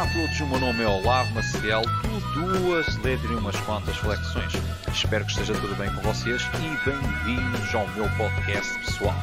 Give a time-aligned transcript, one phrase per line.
[0.00, 3.94] Olá a todos, o meu nome é Olavo Maciel, do Duas Letras e umas quantas
[3.98, 4.50] flexões.
[4.90, 9.14] Espero que esteja tudo bem com vocês e bem-vindos ao meu podcast pessoal.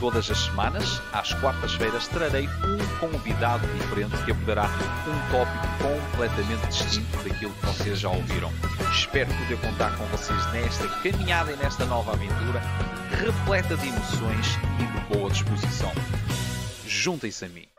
[0.00, 4.68] Todas as semanas, às quartas-feiras, trarei um convidado diferente que abordará
[5.06, 8.52] um tópico completamente distinto daquilo que vocês já ouviram.
[8.90, 12.60] Espero poder contar com vocês nesta caminhada e nesta nova aventura,
[13.16, 15.92] repleta de emoções e de boa disposição.
[16.84, 17.75] Juntem-se a mim.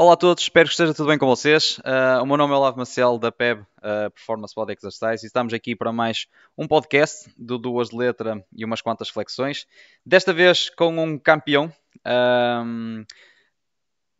[0.00, 1.78] Olá a todos, espero que esteja tudo bem com vocês.
[1.78, 5.52] Uh, o meu nome é Olavo Marcel da PEB uh, Performance Body Exercise e estamos
[5.52, 9.66] aqui para mais um podcast do Duas de Letra e umas quantas flexões.
[10.06, 11.64] Desta vez com um campeão.
[12.06, 13.04] Uh,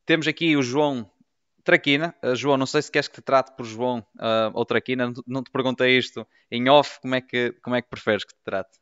[0.04, 1.08] temos aqui o João
[1.62, 2.12] Traquina.
[2.34, 4.04] João, não sei se queres que te trate por João
[4.54, 8.24] ou Traquina, não te perguntei isto em off, como é que, como é que preferes
[8.24, 8.76] que te trate?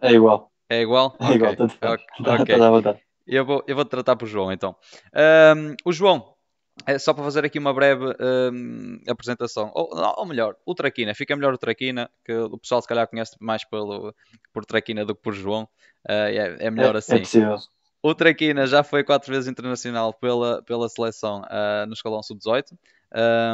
[0.00, 0.50] É igual.
[0.70, 1.14] É igual?
[1.20, 1.36] É okay.
[1.36, 1.92] igual, está
[2.40, 2.54] okay.
[2.54, 3.05] à vontade.
[3.26, 4.76] Eu vou, eu vou tratar por João então.
[5.56, 6.36] Um, o João,
[6.84, 11.34] é só para fazer aqui uma breve um, apresentação, ou, ou, melhor, o Traquina, fica
[11.34, 14.14] melhor o Traquina, que o pessoal se calhar conhece mais pelo,
[14.52, 15.62] por Traquina do que por João,
[16.08, 17.16] uh, é, é, melhor é, assim.
[17.16, 17.56] É possível.
[18.02, 22.64] O Traquina já foi quatro vezes internacional pela, pela seleção uh, no escalão sub-18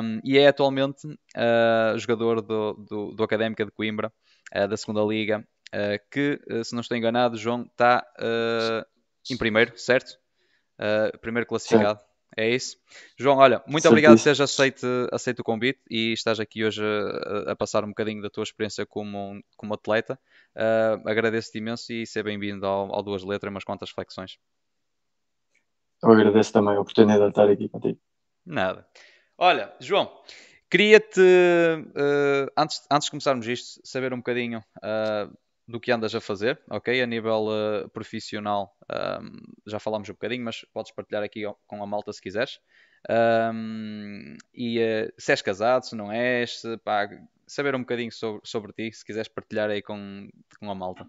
[0.02, 4.12] um, e é atualmente uh, jogador do, do, do Académica de Coimbra,
[4.68, 5.42] da segunda Liga,
[6.10, 8.06] que, se não estou enganado, João está
[9.30, 10.18] em primeiro, certo?
[10.78, 12.00] Uh, primeiro classificado.
[12.00, 12.06] Sim.
[12.36, 12.78] É isso.
[13.18, 17.52] João, olha, muito obrigado por teres aceito, aceito o convite e estás aqui hoje a,
[17.52, 20.18] a, passar um bocadinho da tua experiência como, como atleta.
[20.56, 24.38] Uh, Agradeço-te imenso e seja bem-vindo ao, ao Duas Letras, umas quantas flexões.
[26.02, 28.00] Eu agradeço também a oportunidade de estar aqui contigo.
[28.46, 28.86] Nada.
[29.36, 30.10] Olha, João,
[30.70, 35.36] queria-te, uh, antes, antes de começarmos isto, saber um bocadinho uh,
[35.72, 37.02] do que andas a fazer, ok?
[37.02, 38.76] A nível uh, profissional,
[39.20, 42.60] um, já falámos um bocadinho, mas podes partilhar aqui com a malta se quiseres.
[43.10, 47.08] Um, e uh, se és casado, se não és, se, pá,
[47.46, 50.28] saber um bocadinho sobre, sobre ti, se quiseres partilhar aí com,
[50.60, 51.08] com a malta.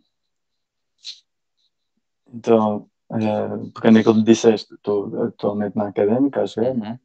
[2.33, 6.97] Então, uh, pegando aquilo que disseste, estou atualmente na académica a jogar, uhum.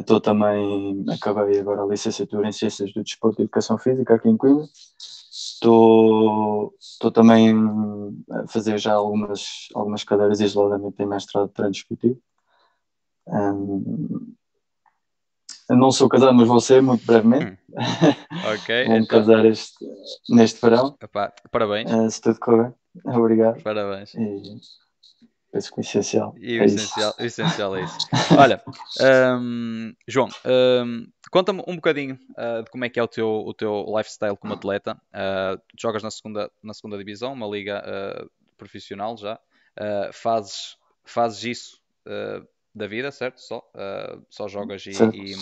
[0.00, 4.28] Estou uh, também, acabei agora a licenciatura em Ciências do Desporto e Educação Física aqui
[4.28, 4.66] em Coimbra.
[5.60, 7.54] Estou, estou também
[8.30, 12.18] a fazer já algumas, algumas cadeiras isoladamente em mestrado desportivo.
[13.26, 14.34] Um,
[15.68, 17.60] não sou casado, mas vou ser muito brevemente.
[17.68, 17.76] Hum.
[18.54, 18.84] Ok.
[18.88, 19.18] Vou-me então...
[19.18, 19.84] casar este,
[20.30, 20.96] neste verão.
[20.98, 21.92] Epá, parabéns.
[21.92, 22.74] Uh, se tudo correr.
[23.04, 23.62] Obrigado.
[23.62, 24.14] Parabéns.
[24.14, 24.40] E
[25.50, 26.34] penso que o essencial.
[26.38, 27.98] E o, é essencial, o essencial é isso.
[28.38, 28.62] Olha,
[29.38, 33.54] um, João, um, Conta-me um bocadinho uh, de como é que é o teu, o
[33.54, 35.00] teu lifestyle como atleta.
[35.14, 39.38] Uh, jogas na segunda, na segunda divisão, uma liga uh, profissional já.
[40.12, 41.80] fazes, fazes isso
[42.74, 43.40] da vida, certo?
[43.40, 43.62] Só,
[44.28, 45.34] só jogas e, e,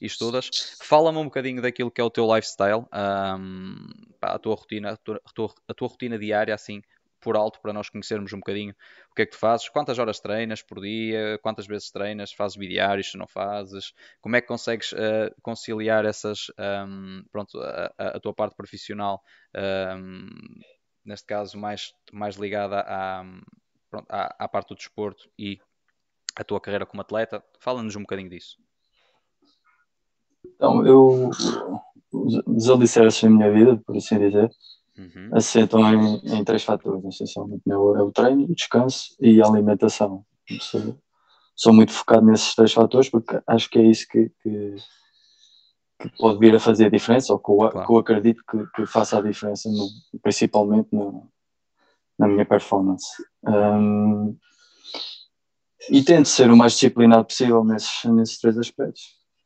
[0.00, 0.76] e estudas.
[0.82, 3.88] Fala-me um bocadinho daquilo que é o teu lifestyle, um,
[4.20, 6.82] a tua rotina, a tua, a tua rotina diária, assim,
[7.26, 8.72] por alto para nós conhecermos um bocadinho
[9.10, 12.56] o que é que tu fazes, quantas horas treinas por dia, quantas vezes treinas, fazes
[12.56, 16.52] bidiários se não fazes, como é que consegues uh, conciliar essas,
[16.86, 19.20] um, pronto, a, a, tua parte profissional,
[19.98, 20.28] um,
[21.04, 23.24] neste caso mais, mais ligada à,
[23.90, 25.58] pronto, à, à parte do desporto e
[26.36, 28.56] a tua carreira como atleta, fala-nos um bocadinho disso.
[30.44, 31.30] Então, eu,
[32.12, 34.48] os alicerces da minha vida, por assim dizer,
[34.98, 35.30] uhum.
[35.32, 37.62] assentam em, em, três fatores, essencialmente.
[37.66, 37.74] Né?
[37.74, 40.24] É o treino, o descanso e a alimentação.
[40.60, 40.98] Sou,
[41.54, 44.76] sou, muito focado nesses três fatores porque acho que é isso que, que,
[46.00, 47.86] que pode vir a fazer a diferença, ou que eu, claro.
[47.86, 49.88] que eu acredito que, que, faça a diferença, no,
[50.22, 51.28] principalmente no,
[52.18, 53.06] na minha performance.
[53.44, 54.36] Um,
[55.90, 59.02] e tento ser o mais disciplinado possível nesses, nesses três aspectos.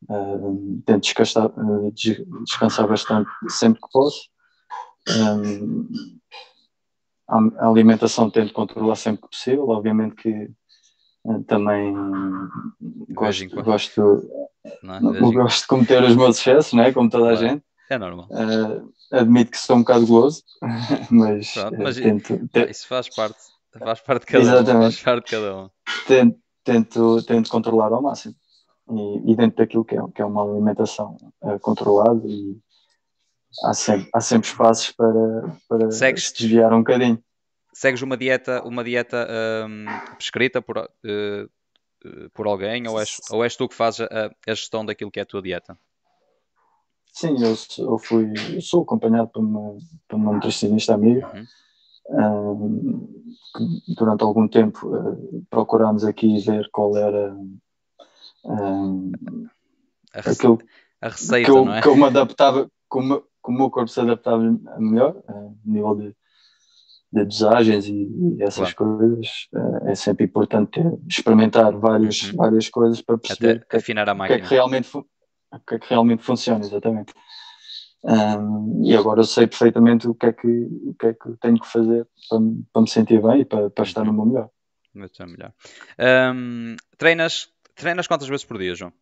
[0.08, 1.52] Um, tento descansar,
[1.92, 4.30] descansar bastante sempre que posso
[5.08, 5.88] um,
[7.28, 10.50] a alimentação tento controlar sempre que possível, obviamente que
[11.24, 11.94] uh, também
[13.10, 14.28] gosto, gosto,
[14.82, 15.20] não, é?
[15.20, 16.92] gosto de cometer os meus excessos, né?
[16.92, 17.62] como toda a gente.
[17.88, 18.28] É normal.
[18.30, 20.42] Uh, admito que sou um bocado goloso,
[21.10, 23.38] mas, Pronto, mas uh, tento, tento, Isso faz parte,
[23.78, 24.76] faz parte de cada Exatamente.
[24.76, 24.82] um.
[24.82, 25.70] Faz parte de cada um.
[26.06, 28.34] Tento, tento, tento controlar ao máximo.
[28.92, 32.58] E, e, dentro daquilo que é, que é uma alimentação uh, controlada e,
[33.64, 37.22] há sempre, há sempre espaços para, para se desviar um bocadinho.
[37.72, 39.26] Segues uma dieta, uma dieta
[39.66, 39.84] um,
[40.16, 44.84] prescrita por, uh, por alguém ou és, ou és tu que fazes a, a, gestão
[44.84, 45.78] daquilo que é a tua dieta?
[47.12, 47.56] Sim, eu,
[47.86, 51.30] eu fui, eu sou acompanhado por uma, por uma nutricionista amiga.
[51.34, 51.46] Uhum.
[52.12, 53.30] Um,
[53.96, 57.36] durante algum tempo uh, procurámos aqui ver qual era
[58.44, 59.12] Um,
[60.12, 60.30] a, rece...
[60.30, 60.58] aquilo
[61.00, 61.80] a receita, que eu, é?
[61.82, 64.42] Que eu me adaptava, como, como o meu corpo se adaptava
[64.78, 66.16] melhor, a nível de,
[67.12, 68.98] de dosagens e, e essas claro.
[68.98, 69.48] coisas,
[69.86, 72.36] é sempre importante ter, experimentar várias, uhum.
[72.36, 74.36] várias coisas para perceber Até afinar a máquina.
[74.36, 75.04] O que é que realmente, o
[75.66, 77.12] que é que realmente funciona, exatamente.
[78.02, 81.60] Um, e agora eu sei perfeitamente o que é que, o que, é que tenho
[81.60, 82.38] que fazer para,
[82.72, 84.50] para me sentir bem e para, para estar no meu melhor.
[84.94, 85.52] Muito melhor.
[86.34, 88.92] Um, treinas, treinas quantas vezes por dia, João?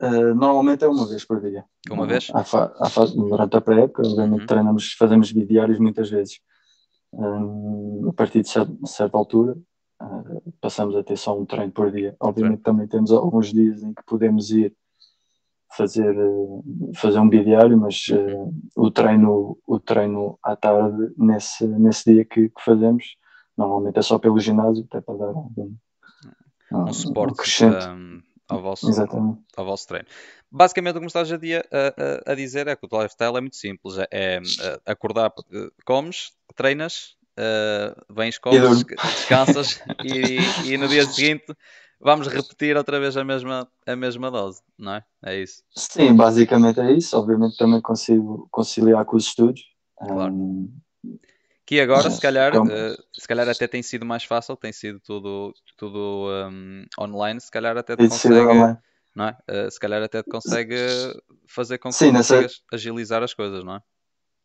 [0.00, 1.64] Uh, normalmente é uma vez por dia.
[1.90, 2.30] Uma vez?
[2.32, 4.46] À à fa, durante a pré-época, uhum.
[4.46, 6.40] treinamos, fazemos diários muitas vezes.
[7.12, 9.56] Um, a partir de certa, certa altura,
[10.00, 12.16] uh, passamos a ter só um treino por dia.
[12.20, 14.72] Obviamente, também temos alguns dias em que podemos ir
[15.76, 16.16] fazer,
[16.94, 22.48] fazer um bidiário, mas uh, o, treino, o treino à tarde, nesse, nesse dia que,
[22.48, 23.16] que, fazemos,
[23.56, 25.74] normalmente é só pelo ginásio, até para dar algum,
[26.72, 29.40] um, um suporte um, ao, vosso, Exatamente.
[29.56, 30.06] ao vosso treino.
[30.50, 33.56] Basicamente, o que me estás a, a, a, dizer é que o lifestyle é muito
[33.56, 34.40] simples: é, é
[34.86, 35.32] acordar,
[35.84, 41.54] comes, treinas, uh, vens, comes, descansas e, e no dia seguinte
[42.00, 45.04] vamos repetir outra vez a mesma, a mesma dose, não é?
[45.24, 45.62] É isso.
[45.74, 47.16] Sim, basicamente é isso.
[47.16, 49.62] Obviamente também consigo conciliar com os estudos.
[49.96, 50.32] Claro.
[50.32, 50.72] Um,
[51.68, 55.52] que agora, se calhar, uh, se calhar até tem sido mais fácil, tem sido tudo,
[55.76, 58.54] tudo um, online, se calhar até te consegue,
[59.14, 59.36] não é?
[59.46, 60.74] Uh, se calhar até te consegue
[61.46, 62.46] fazer com que Sim, nessa...
[62.72, 63.82] agilizar as coisas, não é?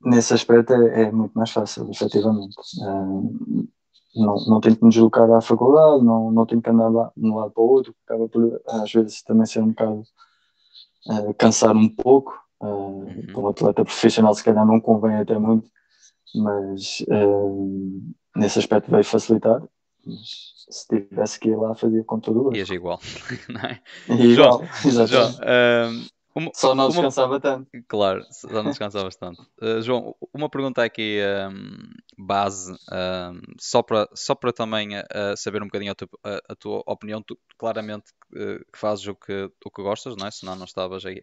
[0.04, 2.58] Nesse aspecto é, é muito mais fácil, efetivamente.
[2.81, 3.70] Um,
[4.18, 7.38] não, não tenho que me deslocar à faculdade, não, não tenho que andar de um
[7.38, 10.04] lado para o outro, acaba por às vezes também ser um bocado
[11.08, 12.38] uh, cansar um pouco.
[12.60, 13.25] Uh, uhum.
[13.28, 15.70] Para um atleta profissional, se calhar não convém até muito,
[16.36, 18.02] mas uh,
[18.36, 19.62] nesse aspecto veio facilitar.
[20.06, 22.58] Mas se tivesse que ir lá, fazia com todo o gosto.
[22.58, 23.00] Ias igual,
[23.50, 23.82] não é?
[24.10, 25.32] Igual, João, João
[26.36, 27.40] uma, só não descansava uma...
[27.40, 27.70] tanto.
[27.88, 29.42] Claro, só não descansava tanto.
[29.62, 31.20] Uh, João, uma pergunta aqui
[31.52, 36.56] um, base, um, só, para, só também uh, saber um bocadinho a, tu, a, a
[36.56, 37.22] tua opinião.
[37.22, 40.32] Tu claramente uh, fazes o que, o que gostas, não é?
[40.32, 41.22] senão não estavas aí,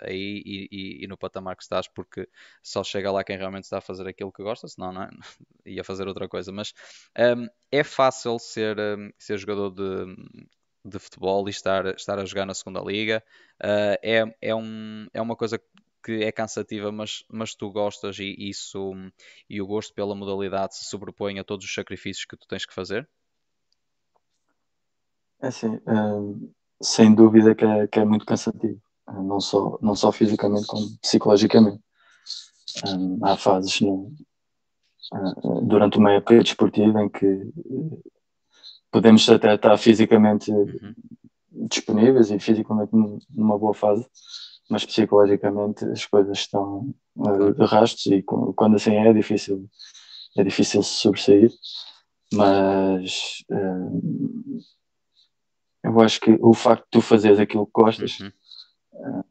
[0.00, 2.26] aí e, e, e, no patamar que estás, porque
[2.62, 5.10] só chega lá quem realmente está a fazer aquilo que gosta, senão não é?
[5.66, 6.50] ia fazer outra coisa.
[6.50, 6.72] Mas
[7.36, 8.76] um, é fácil ser,
[9.18, 10.16] ser jogador de,
[10.84, 13.22] de futebol e estar, estar a jogar na segunda liga.
[13.62, 15.60] Uh, é, é, um, é uma coisa
[16.04, 18.94] que é cansativa, mas, mas tu gostas e isso
[19.48, 22.74] e o gosto pela modalidade se sobrepõe a todos os sacrifícios que tu tens que
[22.74, 23.08] fazer?
[25.40, 29.94] É assim, uh, sem dúvida que é, que é muito cansativo, uh, não, só, não
[29.94, 31.82] só fisicamente como psicologicamente.
[32.86, 34.12] Um, há fases no,
[35.62, 37.26] durante uma época desportiva em que
[38.90, 40.94] podemos até estar fisicamente uhum.
[41.68, 42.90] disponíveis e fisicamente
[43.34, 44.06] numa boa fase,
[44.68, 49.68] mas psicologicamente as coisas estão uh, de rastros e quando assim é, é difícil
[50.36, 51.50] é difícil se sobressair
[52.32, 54.60] mas uh,
[55.82, 58.28] eu acho que o facto de tu fazeres aquilo que gostas uhum.
[58.92, 59.24] uh,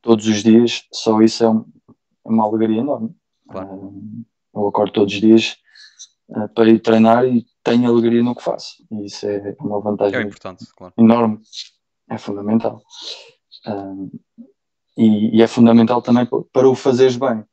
[0.00, 1.64] todos os dias, só isso é, um,
[2.26, 3.14] é uma alegria enorme
[3.48, 3.94] claro.
[4.54, 5.56] eu acordo todos os dias
[6.54, 8.84] para ir treinar e tenho alegria no que faço.
[8.90, 10.94] E isso é uma vantagem é importante, claro.
[10.98, 11.40] enorme.
[12.10, 12.82] É fundamental.
[14.96, 17.44] E, e, é fundamental também para o fazeres bem.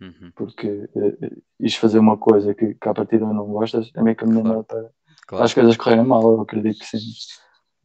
[0.00, 0.32] Uhum.
[0.34, 4.42] Porque uh, ires fazer uma coisa que, que à partida não gostas é meio caminho
[4.42, 4.64] claro.
[4.64, 4.92] para, claro.
[5.28, 6.98] para as coisas correrem mal, eu acredito que sim.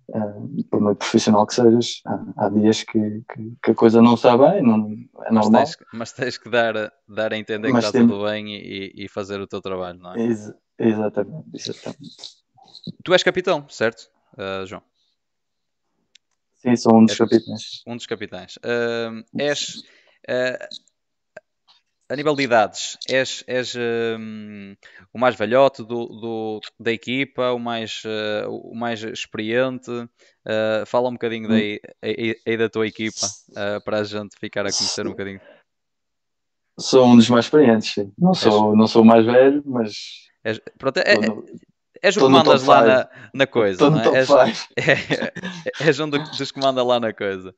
[0.10, 4.14] Uh, por muito profissional que sejas, há, há dias que, que, que, a coisa não
[4.14, 4.90] está bem, não,
[5.26, 5.52] é normal.
[5.52, 8.08] Mas tens, mas tens que dar, dar a entender mas que está tem...
[8.08, 10.22] tudo bem e, e, fazer o teu trabalho, não é?
[10.22, 12.16] Ex exatamente, exatamente.
[13.04, 14.82] Tu és capitão, certo, uh, João?
[16.56, 17.84] Sim, sou um dos és capitães.
[17.86, 18.58] Um dos capitães.
[18.58, 19.84] Uh, és
[22.10, 24.76] a nível de idades, és, és um,
[25.14, 29.92] o mais velhote do, do, da equipa, o mais, uh, o mais experiente.
[29.92, 34.62] Uh, fala um bocadinho daí, aí, aí da tua equipa uh, para a gente ficar
[34.62, 35.42] a conhecer um bocadinho.
[36.80, 38.14] Sou um dos mais experientes, sim.
[38.18, 38.78] Não sou, és...
[38.78, 40.30] não sou o mais velho, mas.
[40.44, 41.16] És, pronto, é,
[42.02, 44.20] És o que mandas lá na, na coisa, não é?
[44.20, 44.30] És,
[44.76, 45.34] é,
[45.88, 47.54] és um dos que manda lá na coisa.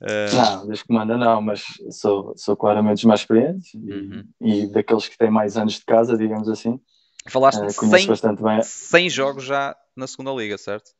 [0.00, 0.36] Uh...
[0.36, 4.24] Não, dos que manda não, mas sou, sou claramente os mais experientes uhum.
[4.40, 6.80] e, e, daqueles que têm mais anos de casa, digamos assim.
[7.28, 8.62] Falaste uh, eh, 100, bastante bem.
[8.62, 10.90] 100 jogos já na segunda liga, certo?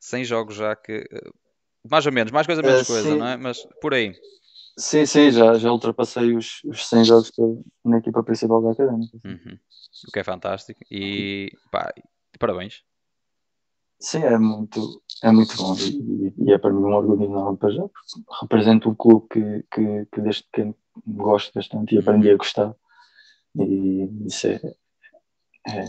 [0.00, 1.08] 100 jogos já que...
[1.88, 3.18] Mais ou menos, mais coisa, menos uh, coisa, sim.
[3.18, 3.36] não é?
[3.36, 4.14] Mas por aí.
[4.78, 7.32] Sim, sim, já, já ultrapassei os, os 100 jogos
[7.84, 9.18] na equipa principal da Académica.
[9.24, 9.58] Uhum.
[10.08, 10.80] O que é fantástico.
[10.90, 11.92] E pá,
[12.38, 12.82] parabéns.
[13.98, 15.02] Sim, é muito.
[15.22, 18.90] é muito bom e, e, é para mim um orgulho enorme para já, porque represento
[18.90, 22.74] um clube que, que, que desde pequeno gosto bastante e aprendi a gostar
[23.58, 24.60] e isso é,
[25.66, 25.84] é,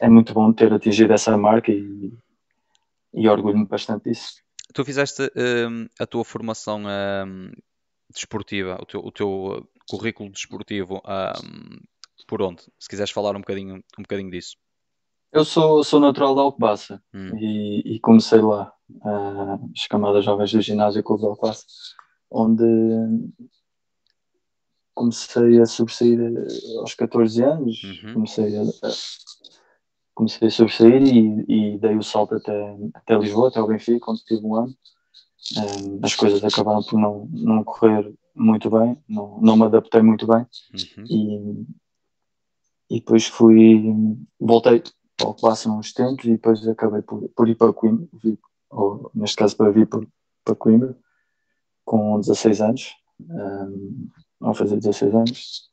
[0.00, 2.12] é muito bom ter atingido essa marca e,
[3.12, 4.43] e orgulho-me bastante disso.
[4.74, 7.52] Tu fizeste um, a tua formação um,
[8.12, 11.78] desportiva, o teu, o teu currículo desportivo um,
[12.26, 12.62] por onde?
[12.78, 14.56] Se quiseres falar um bocadinho, um bocadinho disso.
[15.32, 17.36] Eu sou, sou natural de Alcobaça hum.
[17.38, 21.64] e, e, comecei lá, uh, as camadas jovens do ginásio Clube de Alcobaça,
[22.30, 22.64] onde
[24.92, 26.20] comecei a sobressair
[26.80, 28.14] aos 14 anos, uhum.
[28.14, 28.90] comecei a, a,
[30.14, 34.24] comecei a sobressair e, e, dei o salto até, até Lisboa, até o Benfica, onde
[34.24, 34.74] tive um ano.
[35.56, 40.26] Um, as coisas acabaram por não, não correr muito bem, não, não me adaptei muito
[40.26, 41.04] bem uhum.
[42.90, 43.94] e, e depois fui,
[44.40, 44.82] voltei
[45.22, 48.38] ao classe uns tempos e depois acabei por, por ir para Coimbra, vi,
[48.70, 50.06] ou neste caso para vir por,
[50.44, 50.96] para Coimbra,
[51.84, 54.08] com 16 anos, um,
[54.40, 55.70] vão fazer 16 anos.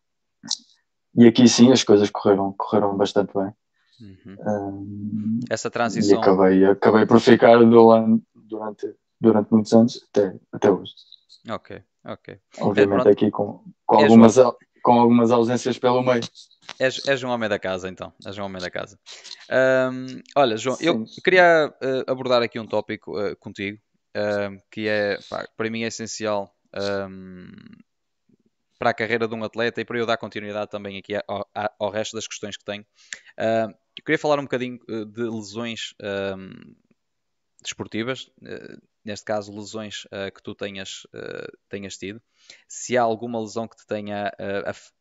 [1.15, 3.53] E aqui sim as coisas correram, correram bastante bem.
[4.01, 4.35] Uhum.
[4.39, 6.17] Um, Essa transição.
[6.17, 10.93] E acabei, acabei por ficar do durante, durante muitos anos até, até hoje.
[11.49, 12.39] Ok, ok.
[12.59, 14.35] Obviamente é, aqui com, com, algumas,
[14.83, 16.21] com algumas ausências pelo meio.
[16.79, 18.13] És, és um homem da casa, então.
[18.25, 18.99] És um homem da casa.
[19.91, 20.85] Um, olha, João, Sim.
[20.85, 23.77] eu queria uh, abordar aqui um tópico uh, contigo,
[24.15, 26.53] uh, que é, pá, para mim é essencial
[27.09, 27.51] um,
[28.79, 31.47] para a carreira de um atleta e para eu dar continuidade também aqui ao,
[31.79, 32.85] ao resto das questões que tenho.
[33.97, 36.75] Eu queria falar um bocadinho de lesões um,
[37.61, 42.21] desportivas, uh, neste caso lesões uh, que tu tenhas, uh, tenhas tido,
[42.67, 44.31] se há alguma lesão que te tenha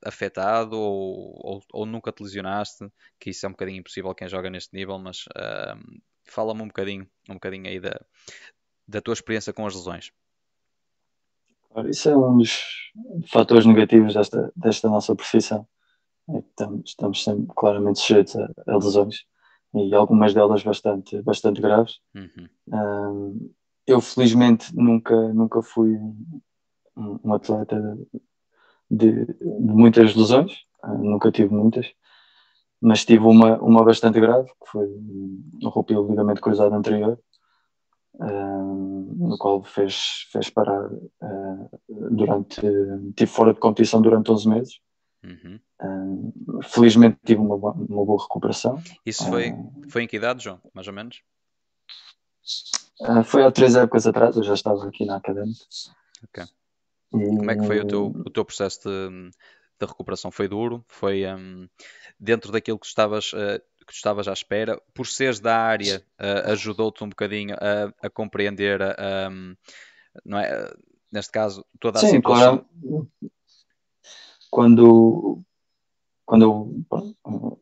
[0.04, 2.86] afetado ou, ou, ou, nunca te lesionaste,
[3.18, 5.24] que isso é um bocadinho impossível quem joga neste nível, mas
[6.24, 7.98] fala-me um bocadinho, um bocadinho aí da,
[8.86, 10.12] da tua experiência com as lesões.
[11.88, 12.92] Isso é um dos
[13.28, 15.66] fatores negativos desta, desta nossa profissão.
[16.38, 19.24] Estamos, estamos sempre claramente sujeitos a, a lesões
[19.74, 22.00] e algumas delas bastante, bastante graves.
[22.14, 22.48] Uhum.
[22.72, 23.50] Um,
[23.86, 25.96] eu felizmente nunca, nunca fui
[26.96, 27.98] um, um atleta
[28.90, 31.92] de, de, muitas lesões, uh, nunca tive muitas,
[32.80, 37.18] mas tive uma, uma bastante grave, que foi um ruptura do ligamento cruzado anterior,
[38.14, 42.60] uh, no qual fez, fez parar uh, durante,
[43.14, 44.80] tive fora de competição durante 11 meses.
[45.22, 45.60] Uhum.
[45.80, 48.82] Uh, felizmente tive uma, uma boa recuperação.
[49.04, 50.60] Isso foi, uh, foi em que idade, João?
[50.72, 51.22] Mais ou menos?
[53.00, 55.60] Uh, foi há três épocas atrás, eu já estava aqui na académica.
[56.24, 56.44] Ok.
[56.44, 57.36] E...
[57.36, 59.30] Como é que foi o teu, o teu processo de,
[59.78, 60.30] de recuperação?
[60.30, 60.84] Foi duro?
[60.88, 61.68] Foi um,
[62.18, 64.80] dentro daquilo que estavas, que estavas à espera?
[64.94, 66.04] Por seres da área,
[66.44, 68.80] ajudou-te um bocadinho a, a compreender,
[69.30, 69.56] um,
[70.24, 70.72] não é?
[71.12, 72.64] neste caso, toda a Sim, situação?
[72.80, 73.10] Claro
[74.50, 75.42] quando,
[76.24, 76.84] quando,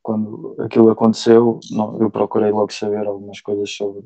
[0.02, 4.04] quando aquilo aconteceu, não, eu procurei logo saber algumas coisas sobre,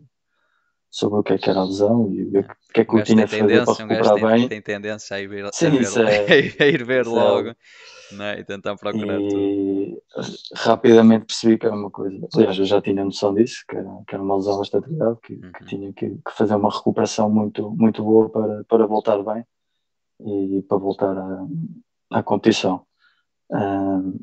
[0.91, 3.27] sobre o que é que era a lesão e o que é que eu tinha
[3.27, 4.49] feito para recuperar um bem.
[4.49, 7.55] Tem, tendência a ir ver, Sim, a ver, é, a ir ver logo
[8.13, 8.39] né?
[8.39, 10.03] e tentar procurar e tudo.
[10.55, 14.15] rapidamente percebi que era uma coisa, aliás eu já tinha noção disso, que era, que
[14.15, 15.53] era uma lesão bastante grave, que, uhum.
[15.53, 19.45] que tinha que, que, fazer uma recuperação muito, muito boa para, para voltar bem
[20.21, 21.47] e para voltar a,
[22.13, 22.85] à competição.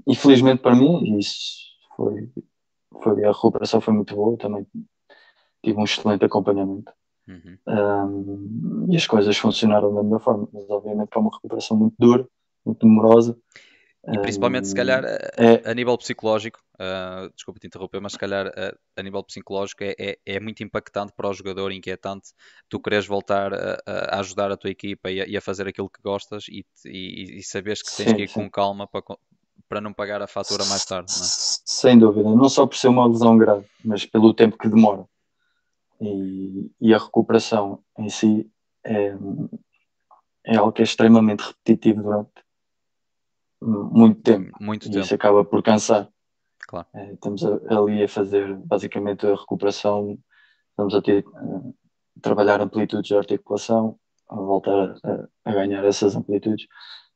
[0.08, 1.60] Infelizmente para mim, isso
[1.96, 2.30] foi,
[3.04, 4.66] foi, a recuperação foi muito boa, também
[5.64, 6.92] tive um excelente acompanhamento.
[7.28, 8.88] Uhum.
[8.90, 12.28] e as coisas funcionaram da melhor forma, mas obviamente foi uma recuperação muito dura,
[12.66, 13.38] muito demorosa.
[14.08, 18.48] E principalmente, se calhar, é, a, nível psicológico, uh, desculpa te interromper, mas se calhar
[18.48, 22.30] a, a nível psicológico é, é, é, muito impactante para o jogador, inquietante,
[22.70, 25.90] tu queres voltar a, a ajudar a tua equipa e a, e a, fazer aquilo
[25.90, 28.36] que gostas e, e, e saberes que tens sim, que ir sim.
[28.36, 29.04] com calma para,
[29.68, 31.12] para não pagar a fatura mais tarde.
[31.12, 31.28] Não é?
[31.66, 35.04] Sem dúvida, não só por ser uma lesão grave, mas pelo tempo que demora.
[36.00, 38.50] E, e a recuperação em si
[38.86, 39.14] é,
[40.46, 42.32] é algo que é extremamente repetitivo durante
[43.62, 44.52] muito tempo.
[44.60, 45.04] Muito e tempo.
[45.04, 46.08] isso acaba por cansar.
[46.68, 46.88] Claro.
[46.94, 50.18] É, estamos ali a fazer basicamente a recuperação,
[50.70, 53.98] estamos a ter a trabalhar amplitudes de articulação,
[54.30, 56.68] a voltar a, a, ganhar essas amplitudes,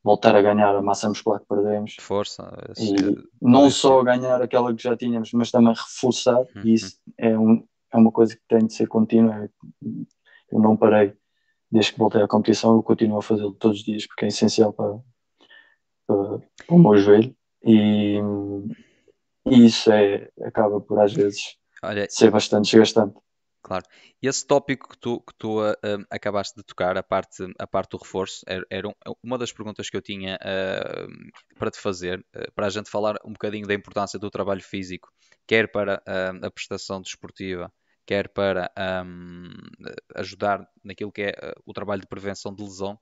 [0.04, 1.96] voltar a ganhar a massa muscular que perdemos.
[2.00, 2.52] Força.
[2.80, 2.96] E
[3.42, 6.62] não só ganhar aquela que já tínhamos, mas também reforçar, uhum.
[6.66, 9.50] e isso é, um, é uma coisa que tem de ser contínua.
[10.52, 11.16] Eu não parei
[11.72, 14.72] desde que voltei à competição, eu continuo a fazê-lo todos os dias porque é essencial
[14.72, 15.00] para,
[16.40, 18.20] para o meu joelho e,
[19.46, 23.16] e, isso é, acaba por às vezes Olha, ser bastante desgastante.
[23.64, 23.86] Claro.
[24.22, 25.76] E esse tópico que tu, que tu uh,
[26.10, 28.90] acabaste de tocar, a parte, a parte do reforço, era, era
[29.24, 33.16] uma das perguntas que eu tinha uh, para te fazer, uh, para a gente falar
[33.26, 35.10] um bocadinho da importância do trabalho físico,
[35.48, 37.72] quer para a prestação desportiva,
[38.06, 38.70] quer para
[39.06, 39.50] um,
[40.16, 41.34] ajudar naquilo que é
[41.66, 43.00] o trabalho de prevenção de lesão.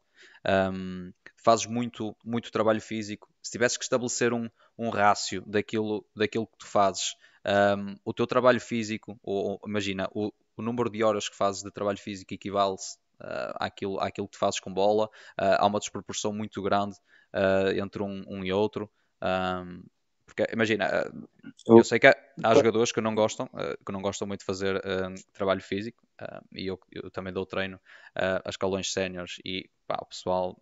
[0.47, 1.11] Um,
[1.43, 3.27] fazes muito, muito trabalho físico.
[3.41, 8.27] Se tivesses que estabelecer um, um rácio daquilo, daquilo que tu fazes, um, o teu
[8.27, 12.75] trabalho físico, ou, imagina, o, o número de horas que fazes de trabalho físico equivale
[12.75, 15.05] uh, àquilo, àquilo que tu fazes com bola.
[15.39, 16.95] Uh, há uma desproporção muito grande
[17.33, 18.89] uh, entre um, um, e outro.
[19.21, 19.83] Um,
[20.25, 21.11] porque imagina,
[21.67, 23.49] eu sei que há, há jogadores que não gostam,
[23.85, 24.81] que não gostam muito de fazer
[25.33, 26.07] trabalho físico,
[26.53, 27.77] e eu, eu, também dou treino
[28.15, 30.57] a escalões séniores e pá, o pessoal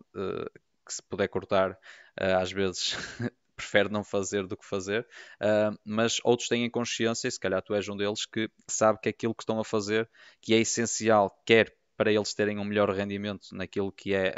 [0.89, 1.77] que se puder cortar
[2.17, 2.97] às vezes
[3.59, 5.05] prefere não fazer do que fazer,
[5.41, 9.09] uh, mas outros têm consciência, e se calhar tu és um deles, que sabe que
[9.09, 10.09] aquilo que estão a fazer,
[10.41, 14.33] que é essencial, quer para eles terem um melhor rendimento naquilo que é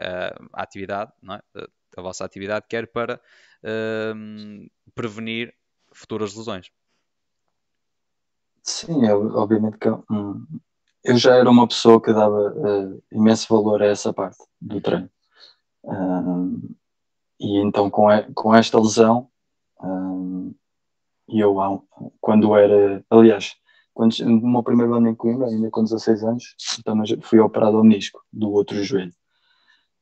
[0.51, 1.67] a atividade, é?
[1.95, 3.21] a vossa atividade, quer para
[3.63, 5.53] uh, prevenir
[5.93, 6.71] futuras lesões.
[8.63, 10.45] Sim, eu, obviamente que hum,
[11.03, 12.55] eu já era uma pessoa que dava
[13.11, 15.09] imenso valor a essa parte do treino.
[17.39, 19.27] E então, com, a, com esta lesão,
[19.81, 20.53] um,
[21.27, 21.55] eu,
[22.19, 23.55] quando era, aliás,
[23.93, 27.83] quando, no meu primeiro ano em Coimbra, ainda com 16 anos, também fui operado ao
[27.83, 29.13] menisco do outro joelho.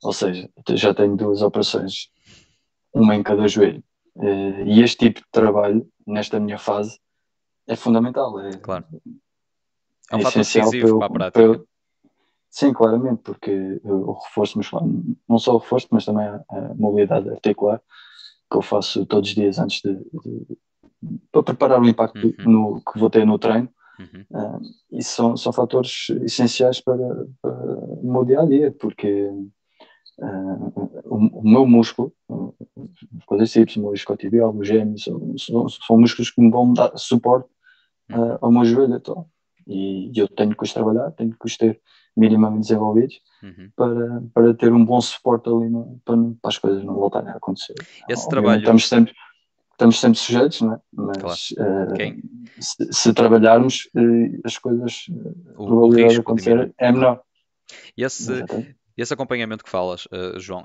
[0.04, 2.10] Ou seja, já tenho duas operações,
[2.94, 3.84] uma em cada joelho.
[4.18, 7.00] Eh, e este tipo de trabalho, nesta minha fase,
[7.68, 8.40] é fundamental.
[8.40, 8.86] É, claro.
[10.12, 11.58] É um é fator decisivo para a prática.
[11.58, 11.66] Para,
[12.50, 14.84] Sim, claramente, porque o reforço muscular,
[15.28, 17.80] não só o reforço, mas também a, a mobilidade articular,
[18.50, 20.58] que eu faço todos os dias antes de, de
[21.32, 22.52] para preparar o impacto uhum.
[22.52, 23.70] no, que vou ter no treino.
[24.00, 24.26] Uhum.
[24.32, 29.30] Uh, e são, são fatores essenciais para, para o meu dia a dia, porque
[30.20, 35.98] uh, o, o, meu músculo, os quadríceps, o meu isquiotibial, o gêmeo, são, são, são,
[35.98, 37.50] músculos que me vão dar suporte
[38.12, 38.96] uh, ao meu joelho.
[38.96, 39.26] Então.
[39.68, 41.80] E, e eu tenho que os trabalhar, tenho que os ter
[42.16, 43.72] minimamente desenvolvidos uhum.
[43.76, 47.36] para, para ter um bom suporte ali no, para, para, as coisas não voltarem a
[47.36, 47.76] acontecer.
[48.10, 48.60] Esse Obviamente, trabalho.
[48.60, 49.14] Estamos sempre,
[49.72, 50.80] estamos sempre sujeitos, não é?
[50.92, 51.94] mas claro.
[51.94, 55.06] uh, se, se, trabalharmos, uh, as coisas,
[55.56, 57.22] o, probabilidade de acontecer é menor.
[57.96, 58.44] E esse,
[58.98, 60.64] esse acompanhamento que falas, uh, João,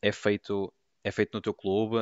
[0.00, 0.72] é feito
[1.04, 1.96] é feito no teu clube?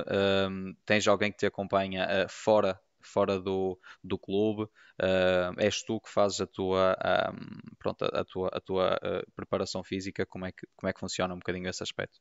[0.85, 6.41] tens alguém que te acompanha fora fora do, do clube, uh, és tu que fazes
[6.41, 6.97] a tua,
[7.33, 11.01] um, pronto, a, tua, a tua uh, preparação física, como é, que, como é que
[11.01, 12.19] funciona um bocadinho esse aspecto?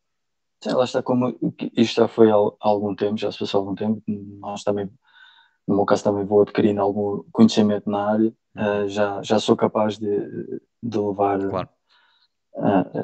[0.64, 1.38] Sim, lá está, como
[1.74, 4.90] isto já foi há algum tempo, já se passou algum tempo, nós também,
[5.68, 9.98] no meu caso também vou adquirindo algum conhecimento na área, uh, já, já sou capaz
[9.98, 11.70] de, de levar claro.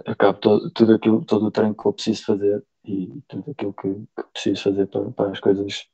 [0.05, 3.73] a cabo todo, tudo aquilo, todo o treino que eu preciso fazer e tudo aquilo
[3.73, 5.87] que, que preciso fazer para, para as coisas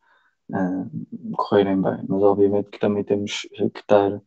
[0.52, 4.22] uh, correrem bem, mas obviamente que também temos que estar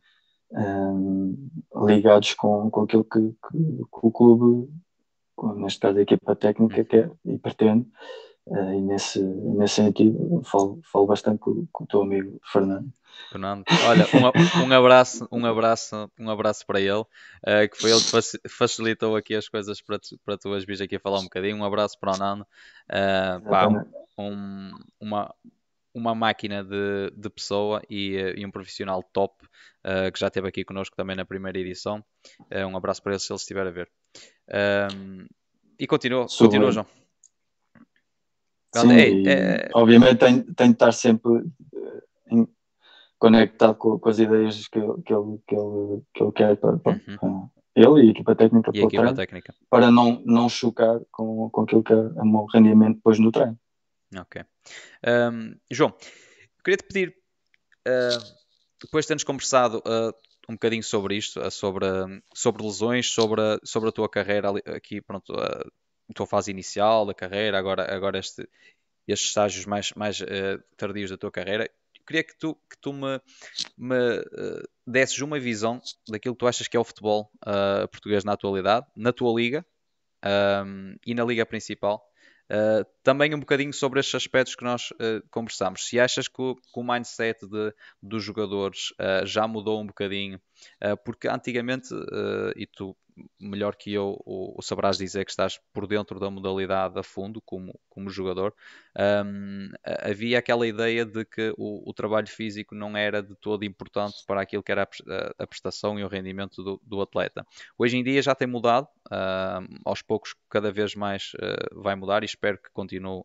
[0.55, 1.49] um,
[1.87, 4.71] ligados com, com aquilo que, que, que, o clube,
[5.57, 7.87] neste caso a equipa técnica, quer e pretende.
[8.47, 12.93] Uh, e nesse, nesse sentido falo, falo bastante com, com o teu amigo Fernando.
[13.31, 18.01] Fernando, olha, um, um, abraço, um abraço, um abraço para ele, uh, que foi ele
[18.01, 21.57] que facilitou aqui as coisas para tu, para tu as aqui a falar um bocadinho.
[21.57, 23.69] Um abraço para o Nando, uh, pá,
[24.19, 25.35] um, uma,
[25.95, 29.35] uma máquina de, de pessoa e, eh, e, um profissional top
[29.85, 32.05] uh, que já esteve aqui connosco também na primeira edição.
[32.53, 33.89] Uh, um abraço para ele se ele estiver a ver.
[34.93, 35.27] Um,
[35.79, 36.87] e continua, continua, João.
[38.75, 39.71] Sim, Ei, é...
[39.73, 41.45] Obviamente tem, tem de estar sempre
[42.29, 42.49] em,
[43.19, 47.01] conectado com, com, as ideias que, que, ele, que, ele, que ele quer para, para
[47.23, 47.49] uhum.
[47.77, 49.55] ele e a equipa técnica, e a equipa treino, técnica.
[49.71, 53.57] para não, não chocar com, com aquilo que é o meu rendimento depois no treino.
[54.19, 54.45] Ok.
[55.07, 55.95] Um, João,
[56.65, 57.17] queria te pedir,
[57.87, 58.37] uh,
[58.81, 60.15] depois de termos conversado uh,
[60.49, 61.87] um bocadinho sobre isto, uh, sobre,
[62.35, 67.59] sobre lesões, sobre, sobre a tua carreira aqui, pronto, a tua fase inicial da carreira,
[67.59, 68.49] agora, agora este,
[69.07, 70.19] estes estágios mais, mais
[70.77, 71.71] tardios da tua carreira,
[72.07, 73.21] queria que tu, que tu me,
[73.77, 78.25] me uh, desses uma visão daquilo que tu achas que é o futebol uh, português
[78.25, 79.65] na atualidade, na tua liga
[80.67, 82.07] um, e na liga principal.
[82.55, 85.89] Uh, também um bocadinho sobre estes aspectos que nós uh, conversamos.
[85.89, 90.41] Se achas que o, que o mindset de, dos jogadores uh, já mudou um bocadinho
[91.05, 92.97] porque antigamente, uh, e tu
[93.39, 97.79] melhor que eu o, saberás dizer que estás por dentro da modalidade a fundo como,
[97.89, 98.55] como jogador,
[99.25, 104.17] um, havia aquela ideia de que o, o, trabalho físico não era de todo importante
[104.27, 104.89] para aquilo que era
[105.39, 107.47] a, prestação e o rendimento do, do, atleta.
[107.79, 112.23] Hoje em dia já tem mudado, uh, aos poucos cada vez mais uh, vai mudar
[112.23, 113.23] e espero que continue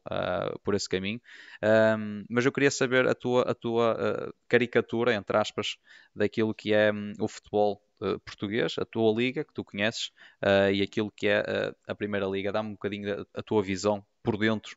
[0.64, 1.22] por esse caminho.
[1.64, 5.78] Um, mas eu queria saber a tua, a tua caricatura, entre aspas,
[6.16, 10.12] daquilo que é um, o futebol uh, português, a tua liga que tu conheces
[10.44, 12.52] uh, e aquilo que é uh, a Primeira Liga.
[12.52, 14.76] Dá-me um bocadinho a, tua visão por dentro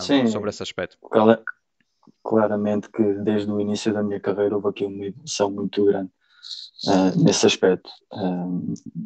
[0.00, 0.96] Sim, sobre esse aspecto.
[2.22, 6.10] Claramente que desde o início da minha carreira houve aqui uma evolução muito grande
[7.16, 7.90] nesse aspecto.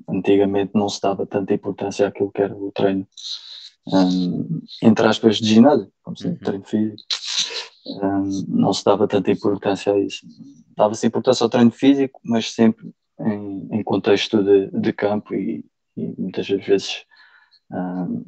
[0.07, 3.09] antigamente não se dava tanta importância àquilo que era o treino,
[3.87, 6.37] um, entre aspas, de ginásio, como se uhum.
[6.37, 7.03] treino físico.
[8.03, 10.27] Um, não se dava tanta importância a isso.
[10.77, 15.65] Dava-se importância ao treino físico, mas sempre em, em contexto de, de campo e,
[15.97, 17.05] e, muitas vezes
[17.71, 18.25] um,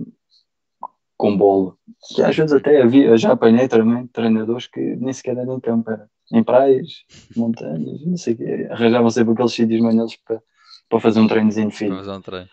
[1.16, 1.74] com bola.
[2.14, 5.90] Que às vezes até havia, já apanhei também treinadores que nem sequer eram em campo,
[5.90, 7.04] era em praias,
[7.36, 8.68] montanhas, não sei o quê.
[8.70, 10.42] Arranjavam sempre aqueles sítios manhosos para,
[10.88, 11.96] para fazer um treinozinho fino.
[11.96, 12.48] Fazer um treino.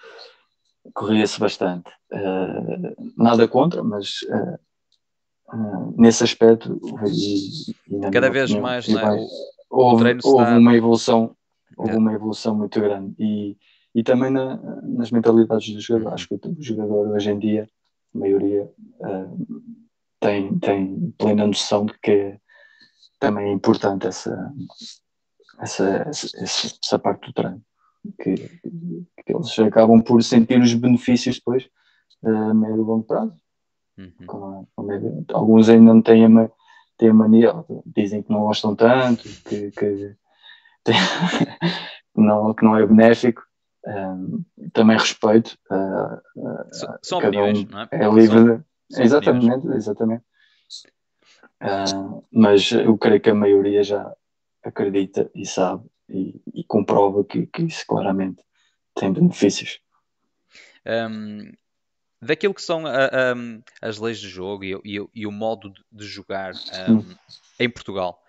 [0.94, 1.90] Corria-se bastante.
[2.12, 4.60] Uh, nada contra, mas uh,
[5.54, 8.94] uh, nesse aspecto e, e cada vez mais, é?
[9.70, 11.36] houve, houve uma evolução
[11.78, 13.58] houve uma evolução muito grande e,
[13.96, 16.14] e também na, nas mentalidades dos jogadores.
[16.14, 17.70] Acho que o jogador hoje em dia,
[18.14, 19.48] a maioria, uh,
[20.20, 22.40] tem, tem plena noção de que é
[23.20, 24.54] também é importante essa,
[25.60, 27.62] essa, essa, essa parte do treino.
[28.22, 31.70] Que, que, eles acabam por sentir os benefícios depois
[32.24, 33.34] a médio e longo prazo.
[34.00, 34.26] Uhum.
[34.26, 36.50] Com, com alguns ainda não têm a,
[36.98, 37.54] têm a mania,
[37.86, 40.16] dizem que não gostam tanto, que, que
[40.86, 43.44] que, não, que não é benéfico.
[43.86, 45.58] Um, também respeito.
[45.72, 47.88] Uh, uh, São opiniões, um não é?
[47.92, 48.64] É livre.
[48.92, 49.76] São, exatamente, opiniões.
[49.76, 50.24] exatamente.
[51.62, 54.14] Uh, mas eu creio que a maioria já
[54.64, 58.42] acredita e sabe e, e comprova que, que, isso claramente
[58.96, 59.80] tem benefícios.
[60.86, 61.52] Um,
[62.22, 62.84] daquilo que são
[63.82, 66.54] as leis de jogo e, e, e, o modo de jogar
[66.90, 67.16] hum.
[67.60, 68.22] em Portugal,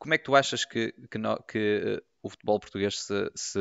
[0.00, 3.60] como é que tu achas que, que, no, que uh, o futebol português se, se,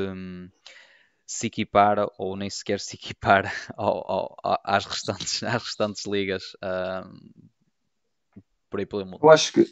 [1.28, 8.42] se, equipara ou nem sequer se equipara ao, ao, às, restantes, às restantes ligas uh,
[8.70, 9.20] por aí pelo mundo?
[9.22, 9.68] Eu acho que,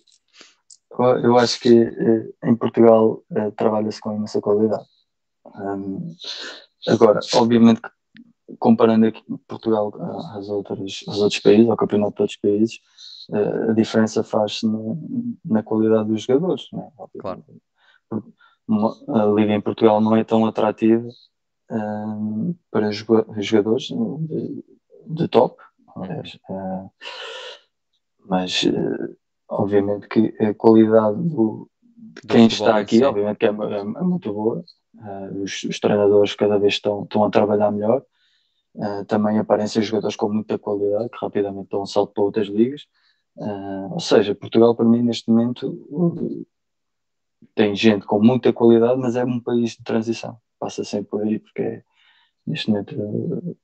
[1.23, 4.85] eu acho que uh, em Portugal uh, trabalha-se com imensa qualidade.
[5.45, 6.13] Um,
[6.85, 7.81] agora, obviamente
[8.59, 9.93] comparando aqui Portugal
[10.35, 12.79] às outras, aos outros países, ao campeonato de outros países,
[13.69, 14.65] a diferença faz-se
[15.45, 16.67] na, qualidade dos jogadores.
[16.71, 16.87] Né?
[17.19, 17.43] Claro.
[19.09, 21.07] A liga em Portugal não é tão atrativa
[21.71, 24.63] um, para jogadores de,
[25.07, 25.61] de top,
[25.95, 26.91] uh,
[28.25, 29.17] mas uh,
[29.49, 31.69] obviamente que a qualidade do,
[32.23, 33.03] do quem está aqui, sim.
[33.03, 34.63] obviamente que é, é, é muito boa.
[34.95, 38.03] Uh, os, os, treinadores cada vez estão, estão a trabalhar melhor.
[39.07, 42.83] Também aparecem jogadores com muita qualidade que rapidamente dão um salto para outras ligas.
[43.37, 46.45] Uh, ou seja, Portugal para mim neste momento
[47.53, 50.37] tem gente com muita qualidade, mas é um país de transição.
[50.59, 51.83] Passa sempre por aí, porque é,
[52.45, 52.95] neste momento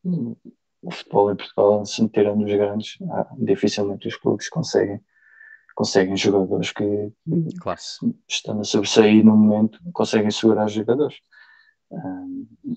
[0.04, 0.38] uh,
[0.82, 5.02] o futebol em Portugal, se tirando os grandes, uh, dificilmente os clubes conseguem,
[5.76, 7.12] conseguem jogadores que,
[7.60, 7.80] claro.
[8.28, 11.16] estão a sobressair no momento, conseguem segurar os jogadores.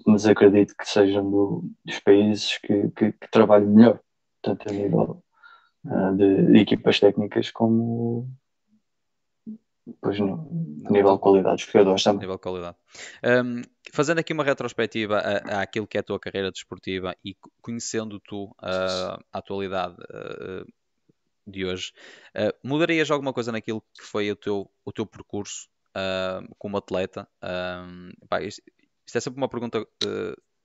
[0.07, 4.01] Mas acredito que sejam do, dos países que, que, que trabalham melhor,
[4.43, 5.23] tanto a nível
[5.85, 8.29] uh, de, de, equipas técnicas como
[9.87, 10.49] depois no,
[10.91, 12.21] nível de qualidade dos jogadores também.
[12.21, 12.77] Nível de qualidade.
[13.25, 15.19] Um, fazendo aqui uma retrospectiva
[15.61, 20.67] àquilo que é a tua carreira desportiva e conhecendo tu uh, a atualidade uh,
[21.47, 21.93] de hoje,
[22.65, 25.69] mudarias alguma coisa naquilo que foi o teu, o teu percurso
[26.59, 27.29] como atleta?
[28.29, 28.41] Pá,
[29.07, 29.87] isto, é sempre uma pergunta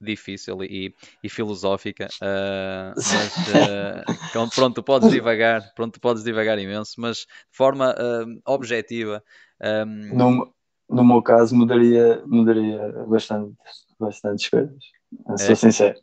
[0.01, 2.93] difícil e, e filosófica, uh,
[4.33, 7.25] mas uh, pronto, podes divagar, pronto, podes divagar imenso, mas de
[7.57, 9.23] forma uh, objetiva.
[9.61, 10.17] Um...
[10.17, 10.53] No,
[10.89, 13.55] no meu caso mudaria, mudaria bastante,
[13.99, 14.83] bastantes coisas,
[15.29, 15.37] é.
[15.37, 15.99] sou sincero.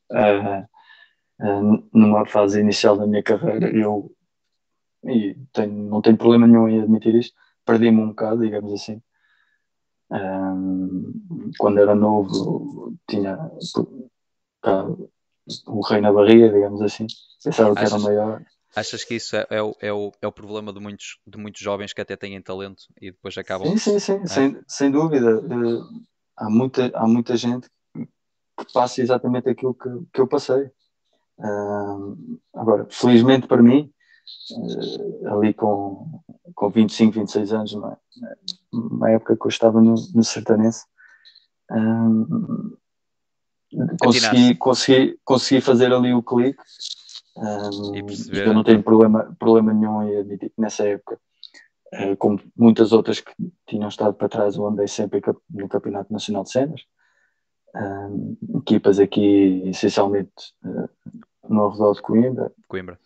[1.92, 4.11] numa fase inicial da minha carreira, eu
[5.05, 9.01] e tenho, não tenho problema nenhum em admitir isto, perdi-me um bocado, digamos assim,
[10.11, 11.12] um,
[11.59, 13.51] quando era novo, tinha
[15.66, 17.07] o rei na barriga, digamos assim.
[17.42, 18.42] Pensava que era o maior.
[18.77, 21.61] Achas que isso é, é, o, é, o, é o problema de muitos, de muitos
[21.61, 23.68] jovens que até têm talento e depois acabam.
[23.71, 24.27] Sim, sim, sim, é?
[24.27, 25.38] sem, sem dúvida.
[25.40, 25.85] Uh,
[26.37, 30.71] há, muita, há muita gente que passa exatamente aquilo que, que eu passei.
[31.38, 33.90] Uh, agora, felizmente para mim,
[34.53, 36.21] uh, ali com,
[36.55, 37.99] com 25, 26 anos, numa,
[38.72, 40.85] numa época que eu estava no, no Sertanense,
[41.70, 42.78] uh,
[44.00, 46.59] consegui, consegui, consegui fazer ali o clique.
[47.37, 51.20] Um, e eu não tenho problema, problema nenhum em admitir que nessa época,
[51.94, 53.33] uh, como muitas outras que
[53.66, 56.81] tinham estado para trás, eu andei sempre no Campeonato Nacional de Cenas.
[57.74, 60.33] Um, equipas aqui, essencialmente,
[60.64, 60.88] uh,
[61.48, 62.52] no redor de Coimbra.
[62.66, 62.98] Coimbra.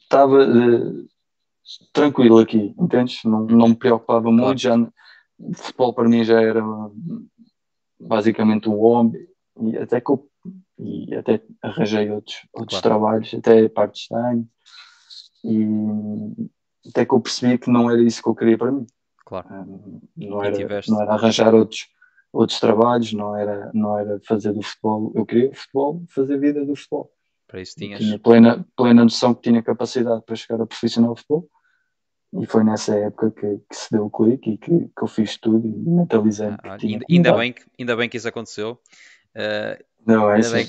[0.00, 1.08] Estava uh,
[1.92, 3.22] tranquilo aqui, entendes?
[3.24, 4.60] Não, não me preocupava muito.
[4.60, 4.76] Já,
[5.54, 6.62] futebol para mim já era
[8.00, 9.28] basicamente o hobby
[9.60, 10.28] e até que eu,
[10.78, 12.98] e até arranjei outros, outros claro.
[13.00, 14.48] trabalhos, até parte de ano
[15.44, 16.50] e
[16.88, 18.86] até que eu percebi que não era isso que eu queria para mim.
[19.24, 19.46] Claro.
[19.52, 21.86] Um, não, era, não era arranjar outros,
[22.32, 25.12] outros trabalhos, não era, não era fazer do futebol.
[25.14, 27.12] Eu queria futebol, fazer vida do futebol.
[27.46, 28.00] Para isso tinhas.
[28.00, 31.48] Tinha plena, plena noção que tinha capacidade para chegar a profissional de futebol.
[32.32, 35.38] E foi nessa época que, que se deu o clique e que, que eu fiz
[35.38, 36.48] tudo e mentalizei.
[36.62, 38.78] Ah, ainda, ainda, bem que, ainda bem que isso aconteceu.
[39.34, 40.54] Uh, não, é ainda, assim.
[40.56, 40.66] bem,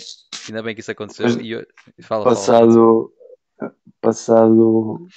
[0.48, 1.42] ainda bem que isso aconteceu.
[1.42, 1.68] e eu,
[2.02, 3.14] fala, passado,
[3.60, 3.76] fala.
[4.00, 5.08] passado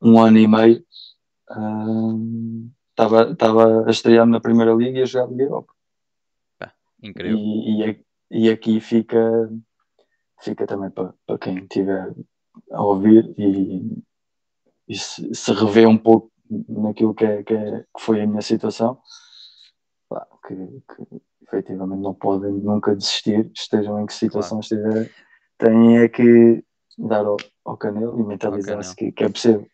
[0.00, 0.84] um ano e meio,
[2.90, 5.72] estava uh, a estrear na Primeira Liga e a jogar Liga Europa.
[6.60, 7.38] Ah, incrível.
[7.38, 9.50] E, e, e, aqui fica,
[10.40, 12.10] fica também para, para quem estiver
[12.70, 14.02] a ouvir e
[14.88, 16.30] e se, se revê um pouco
[16.68, 18.98] naquilo que, é, que, é, que foi a minha situação,
[20.08, 24.62] pá, que, que, efetivamente não podem nunca desistir, estejam em que situação claro.
[24.62, 25.10] estiverem,
[25.58, 26.64] têm é que
[26.98, 29.66] dar ao, ao canelo e mentalizar-se que, que, é possível.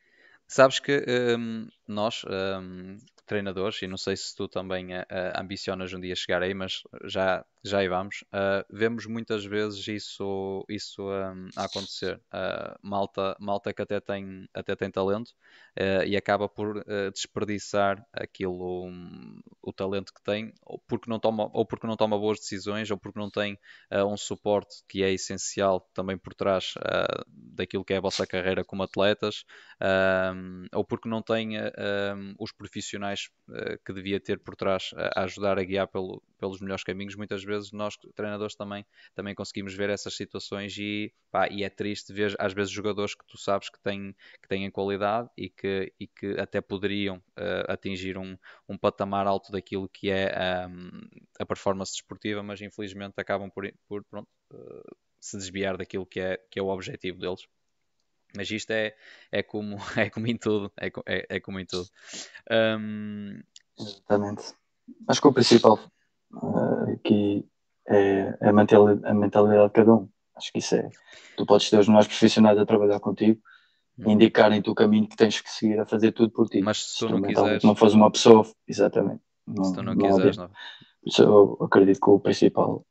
[0.46, 1.05] Sabes que
[1.38, 2.96] um, nós, um,
[3.27, 5.05] treinadores, e não sei se tu também uh,
[5.37, 10.64] ambicionas um dia chegar aí, mas já, já aí vamos, uh, vemos muitas vezes isso,
[10.68, 12.16] isso um, a acontecer.
[12.33, 15.33] Uh, malta, malta que até tem, até tem talento
[16.07, 21.64] e acaba por desperdiçar aquilo, um, o talento que tem, ou porque, não toma, ou
[21.64, 23.57] porque não toma boas decisões, ou porque não tem
[24.09, 26.75] um suporte que é essencial também por trás
[27.55, 29.44] daquilo que é a vossa carreira como atletas,
[30.75, 31.53] ou porque não tem
[32.38, 36.85] os profissionais uh, que devia ter por trás a, ajudar a guiar pelo, pelos melhores
[36.85, 37.16] caminhos.
[37.16, 38.85] Muitas nós, treinadores, também,
[39.15, 43.27] também conseguimos ver essas situações e, pá, e é triste ver às vezes jogadores que
[43.27, 48.17] tu sabes que têm, que têm qualidade e que, e que até poderiam uh, atingir
[48.19, 48.37] um,
[48.69, 50.91] um patamar alto daquilo que é um,
[51.39, 56.37] a performance desportiva, mas infelizmente acabam por, por pronto, uh, se desviar daquilo que é,
[56.51, 57.47] que é o objetivo deles.
[58.37, 58.95] Mas isto é,
[59.31, 60.73] é, como, é como em tudo.
[60.81, 61.89] É, é, é como em tudo.
[62.51, 63.41] Um...
[63.79, 64.55] Exatamente.
[65.09, 65.79] Acho que o principal
[66.33, 67.47] uh, aqui
[67.88, 70.09] é, é a, mentalidade, a mentalidade de cada um.
[70.37, 70.88] Acho que isso é.
[71.37, 73.40] Tu podes ter os melhores profissionais a trabalhar contigo,
[73.99, 74.12] uhum.
[74.12, 76.61] indicarem-te o caminho que tens que seguir a fazer tudo por ti.
[76.61, 77.64] Mas se tu se não quiseres.
[77.64, 79.23] não fores uma pessoa, exatamente.
[79.47, 80.51] Não, se tu não, não quiseres, não.
[81.19, 82.85] Eu acredito que o principal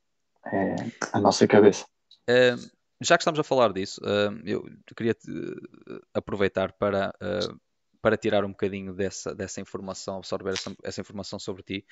[0.45, 0.75] é
[1.13, 1.85] a nossa cabeça.
[2.29, 2.57] Uh,
[3.01, 4.01] já que estamos a falar disso,
[4.45, 4.63] eu
[4.95, 7.59] queria uh, aproveitar para, uh,
[8.01, 11.85] para tirar um bocadinho dessa, dessa informação, absorver essa, essa informação sobre ti.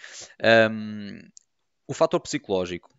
[0.71, 1.19] Um,
[1.87, 2.89] o fator psicológico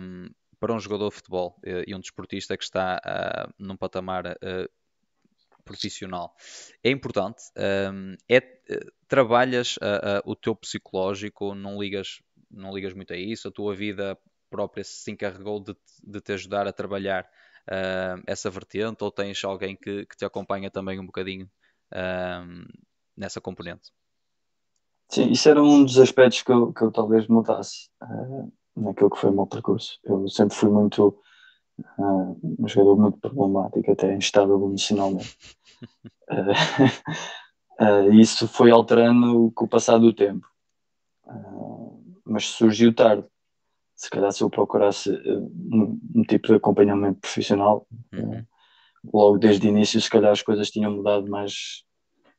[0.00, 0.28] um,
[0.58, 3.00] para um jogador de futebol e um desportista que está
[3.58, 4.36] num patamar
[5.64, 6.34] profissional
[6.82, 7.42] é importante.
[7.92, 8.40] Um, é,
[9.06, 9.76] trabalhas
[10.24, 15.10] o teu psicológico, não ligas, não ligas muito a isso, a tua vida própria se
[15.10, 17.24] encarregou de, de te ajudar a trabalhar
[17.68, 21.50] uh, essa vertente ou tens alguém que, que, te acompanha também um bocadinho
[21.92, 22.82] uh,
[23.16, 23.90] nessa componente?
[25.08, 29.18] Sim, isso era um dos aspectos que eu, que eu talvez mudasse uh, naquilo que
[29.18, 29.98] foi o meu percurso.
[30.04, 31.16] Eu sempre fui muito
[31.98, 35.36] uh, um jogador muito problemático, até instável emocionalmente.
[37.80, 40.46] uh, isso foi alterando com o passar do tempo.
[42.24, 43.24] mas surgiu tarde
[43.96, 48.44] se calhar se eu procurasse um, um tipo de acompanhamento profissional, uhum.
[49.12, 51.84] Logo desde o início, se calhar as coisas tinham mudado mais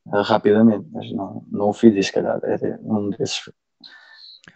[0.07, 3.41] uh, rapidamente, mas não, não o fiz e se calhar era um desses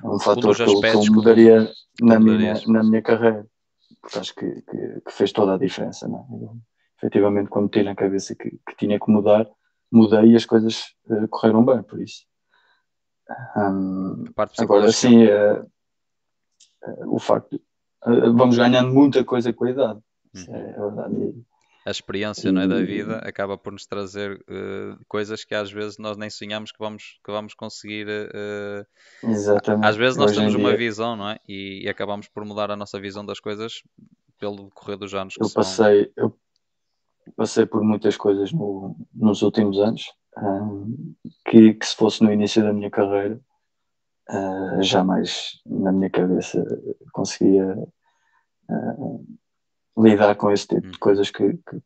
[0.04, 1.66] um fator que eu, que eu mudaria
[1.98, 3.46] que na, minha, na minha carreira,
[4.02, 6.08] porque acho que, que, que fez toda a diferença.
[6.08, 6.44] Não é?
[6.44, 6.58] eu,
[6.98, 9.48] efetivamente, quando meti na cabeça que, que tinha que mudar,
[9.92, 12.26] mudei e as coisas uh, correram bem, por isso.
[13.56, 14.26] Um,
[14.60, 15.70] agora sim, uh,
[17.08, 17.56] o facto,
[18.06, 20.00] uh, vamos ganhando muita coisa com a idade.
[20.34, 21.44] Isso é verdade
[21.86, 25.98] a experiência não é, da vida acaba por nos trazer uh, coisas que às vezes
[25.98, 28.08] nós nem sonhamos que vamos, que vamos conseguir.
[28.08, 29.88] Uh, Exatamente.
[29.88, 31.40] Às vezes nós Hoje temos uma visão, não é?
[31.48, 33.82] E, e, acabamos por mudar a nossa visão das coisas
[34.40, 35.36] pelo decorrer dos anos.
[35.40, 36.26] eu passei, são...
[36.26, 36.38] eu
[37.36, 41.16] passei por muitas coisas no, nos últimos anos um,
[41.48, 43.40] que, que, se fosse no início da minha carreira
[44.30, 46.64] uh, jamais na minha cabeça
[47.12, 47.76] conseguia
[48.70, 49.26] uh,
[49.98, 51.00] lidar com esse tipo de hum.
[51.00, 51.82] coisas que, que,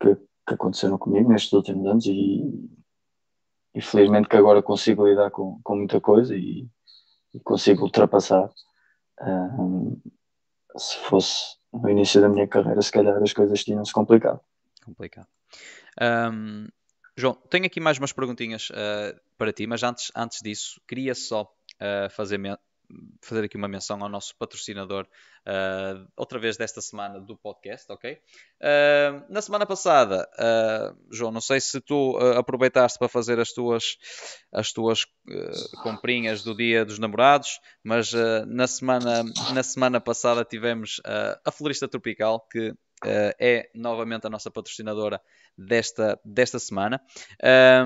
[0.00, 2.42] que, que aconteceram comigo nestes últimos anos e,
[3.74, 6.68] e felizmente que agora consigo lidar com, com muita coisa e,
[7.34, 8.50] e consigo ultrapassar.
[9.20, 10.00] Um,
[10.76, 14.40] se fosse no início da minha carreira, se calhar as coisas tinham-se complicado.
[14.84, 15.26] Complicado.
[16.00, 16.68] Um,
[17.16, 21.42] João, tenho aqui mais umas perguntinhas uh, para ti, mas antes, antes disso, queria só
[21.42, 22.38] uh, fazer
[23.20, 25.06] fazer aqui uma menção ao nosso patrocinador,
[25.46, 28.12] uh, outra vez desta semana do podcast, ok?
[28.60, 33.96] Uh, na semana passada, uh, João, não sei se tu aproveitaste para fazer as tuas,
[34.52, 35.06] as tuas
[35.82, 38.12] comprinhas do Dia dos Namorados, mas
[38.46, 41.00] na, semana, na semana passada tivemos
[41.44, 42.72] a Florista Tropical, que
[43.04, 45.20] é novamente a nossa patrocinadora
[45.56, 47.00] desta, desta semana.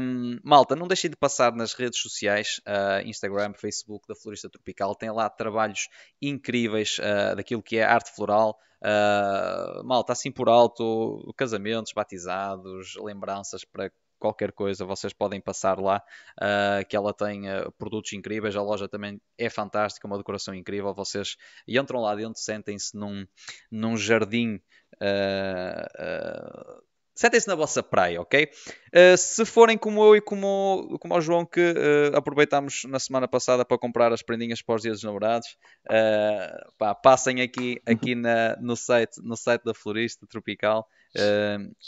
[0.01, 4.95] Um, malta, não deixem de passar nas redes sociais, uh, Instagram, Facebook da Florista Tropical,
[4.95, 5.89] tem lá trabalhos
[6.21, 8.59] incríveis uh, daquilo que é arte floral.
[8.83, 16.03] Uh, malta, assim por alto, casamentos, batizados, lembranças para qualquer coisa, vocês podem passar lá,
[16.39, 20.93] uh, que ela tem uh, produtos incríveis, a loja também é fantástica, uma decoração incrível,
[20.95, 23.27] vocês entram lá dentro, sentem-se num,
[23.71, 24.61] num jardim
[25.03, 26.81] uh,
[27.21, 28.51] sentem-se na vossa praia, ok?
[28.95, 33.29] Uh, se forem como eu e como, como o João, que uh, aproveitámos na semana
[33.29, 35.49] passada para comprar as prendinhas para os dias dos namorados,
[35.87, 40.89] uh, pá, passem aqui, aqui na, no, site, no site da Florista Tropical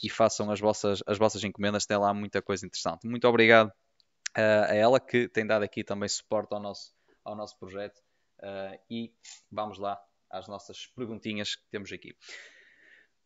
[0.03, 3.07] e façam as vossas, as vossas encomendas, tem lá muita coisa interessante.
[3.07, 3.73] Muito obrigado
[4.35, 6.93] a ela que tem dado aqui também suporte ao nosso,
[7.25, 8.03] ao nosso projeto
[8.91, 9.13] e
[9.49, 9.97] vamos lá
[10.29, 12.17] às nossas perguntinhas que temos aqui.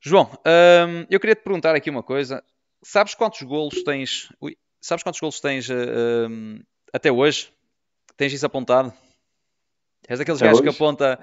[0.07, 2.41] João, hum, eu queria te perguntar aqui uma coisa.
[2.81, 4.33] Sabes quantos golos tens?
[4.41, 6.61] Ui, sabes quantos golos tens hum,
[6.93, 7.53] até hoje?
[8.17, 8.93] Tens isso apontado?
[10.09, 11.19] És daqueles gajos que aponta,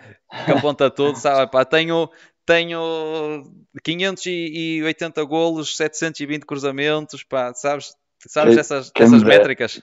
[0.46, 1.50] que aponta tudo, sabe?
[1.50, 2.10] Pá, tenho,
[2.46, 3.50] tenho
[3.82, 7.96] 580 golos, 720 cruzamentos, pá, sabes?
[8.28, 9.82] Sabes essas, essas métricas?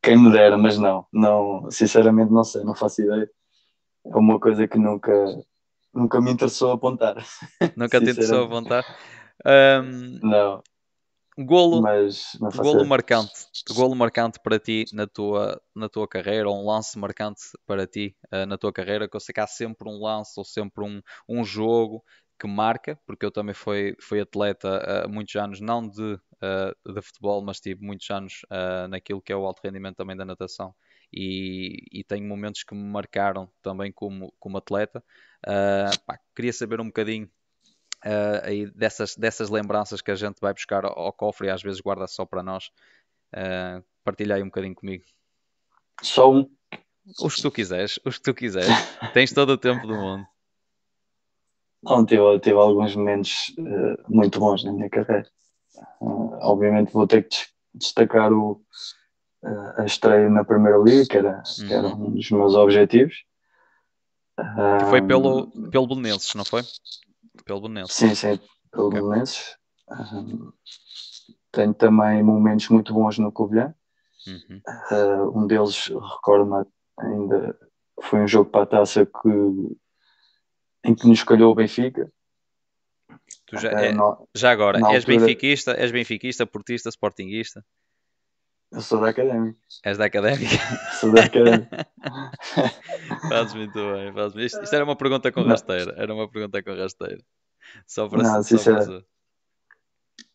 [0.00, 3.28] Quem me dera, mas não, não, sinceramente não sei, não faço ideia.
[4.04, 5.12] É uma coisa que nunca,
[5.96, 7.16] Nunca me interessou apontar.
[7.74, 8.84] Nunca te interessou apontar?
[9.44, 10.62] Um, não.
[11.38, 16.62] Golo, mas, mas golo marcante, golo marcante para ti na tua, na tua carreira, ou
[16.62, 19.86] um lance marcante para ti uh, na tua carreira, que eu sei que há sempre
[19.86, 22.02] um lance ou sempre um, um jogo
[22.38, 26.92] que marca, porque eu também fui, fui atleta há uh, muitos anos, não de, uh,
[26.94, 30.24] de futebol, mas tive muitos anos uh, naquilo que é o alto rendimento também da
[30.24, 30.74] natação
[31.12, 35.02] e, e tenho momentos que me marcaram também como, como atleta.
[35.46, 37.28] Uh, pá, queria saber um bocadinho
[38.04, 41.80] uh, dessas, dessas lembranças que a gente vai buscar ao, ao cofre e às vezes
[41.80, 42.70] guarda só para nós.
[43.34, 45.04] Uh, partilha aí um bocadinho comigo.
[46.02, 46.50] Só um.
[47.22, 48.68] Os que tu quiseres, os que tu quiseres.
[49.14, 50.26] Tens todo o tempo do mundo.
[51.82, 55.28] Não, tive, tive alguns momentos uh, muito bons na minha carreira.
[56.00, 57.36] Uh, obviamente vou ter que
[57.72, 58.60] destacar o,
[59.76, 61.66] a estreia na Primeira Liga, que era, uhum.
[61.66, 62.06] que era uhum.
[62.06, 63.24] um dos meus objetivos.
[64.36, 66.62] Que foi pelo, pelo Belenenses, não foi?
[67.44, 67.96] Pelo Belenenses.
[67.96, 69.00] Sim, sim, pelo okay.
[69.00, 69.56] Belenenses.
[69.88, 70.52] Um,
[71.52, 73.74] tenho também momentos muito bons no Covilhã.
[74.26, 74.60] Uhum.
[74.90, 76.66] Uh, um deles, recordo-me
[76.98, 77.56] ainda,
[78.02, 79.28] foi um jogo para a taça que,
[80.84, 82.10] em que nos calhou o Benfica.
[83.46, 85.18] Tu já, é, no, já agora, és altura...
[85.18, 87.64] benfiquista, és benfiquista, portista, sportinguista?
[88.72, 89.58] Eu sou da académica.
[89.84, 90.56] És da académica?
[91.00, 91.86] Sou da académica.
[93.28, 95.94] fazes muito bem, fazes isto, isto, era uma pergunta com rasteira.
[95.96, 97.22] Era uma pergunta com rasteira.
[97.86, 98.82] Só para Não, sincer...
[98.82, 99.00] só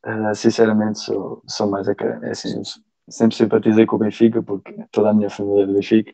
[0.04, 0.30] para...
[0.32, 2.26] Uh, sinceramente, sou, sou mais académico.
[2.26, 2.62] É assim,
[3.10, 6.14] sempre simpatizei com o Benfica, porque toda a minha família é do Benfica.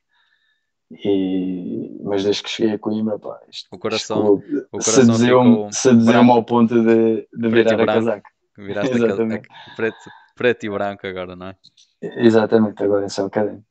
[0.91, 1.99] E...
[2.03, 6.31] Mas desde que cheguei a Coimbra, pá, isto, o coração, isto, o coração seduziu-me seduziu
[6.31, 8.29] ao ponto de, de virar a casaca.
[8.57, 9.47] Viraste Exatamente.
[9.49, 9.97] a, preto,
[10.35, 11.55] preto e branco agora, não é?
[12.01, 13.65] Exatamente, agora é só académico.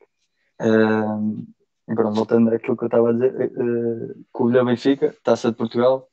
[0.61, 1.47] Uh,
[1.95, 6.09] pronto, voltando àquilo que eu estava a dizer, uh, Covilhã Benfica, Taça de Portugal,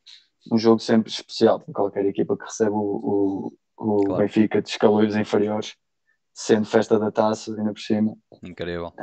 [0.51, 4.21] um jogo sempre especial para qualquer equipa que recebe o, o, o claro.
[4.21, 5.75] Benfica de escalões inferiores,
[6.33, 8.15] sendo festa da taça, ainda por cima.
[8.43, 8.93] Incrível.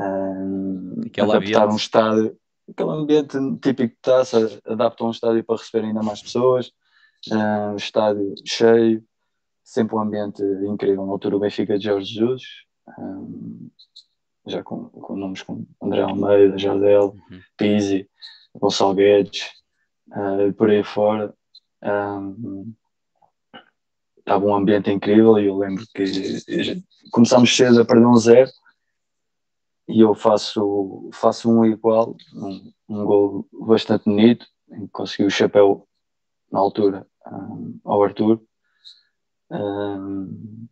[1.07, 1.73] Aquela adaptar ambiente.
[1.73, 2.37] um estádio,
[2.69, 6.71] aquele ambiente típico de taça, adaptam um estádio para receber ainda mais pessoas.
[7.33, 9.03] um estádio cheio,
[9.65, 11.07] sempre um ambiente incrível.
[11.07, 12.43] Na altura o Benfica de Jorge Jesus,
[12.99, 13.71] um,
[14.47, 17.41] já com, com nomes como André Almeida, Jardel, uhum.
[17.57, 18.09] Pizzi,
[18.55, 19.51] Gonçalo Guedes,
[20.09, 21.35] uh, por aí fora.
[21.83, 22.75] Um,
[24.19, 26.05] estava um ambiente incrível e eu lembro que
[27.11, 28.51] começámos cedo a perder um zero
[29.89, 35.31] e eu faço, faço um igual, um, um gol bastante bonito, em que consegui o
[35.31, 35.89] chapéu
[36.51, 38.41] na altura um, ao Arthur.
[39.51, 40.69] Um,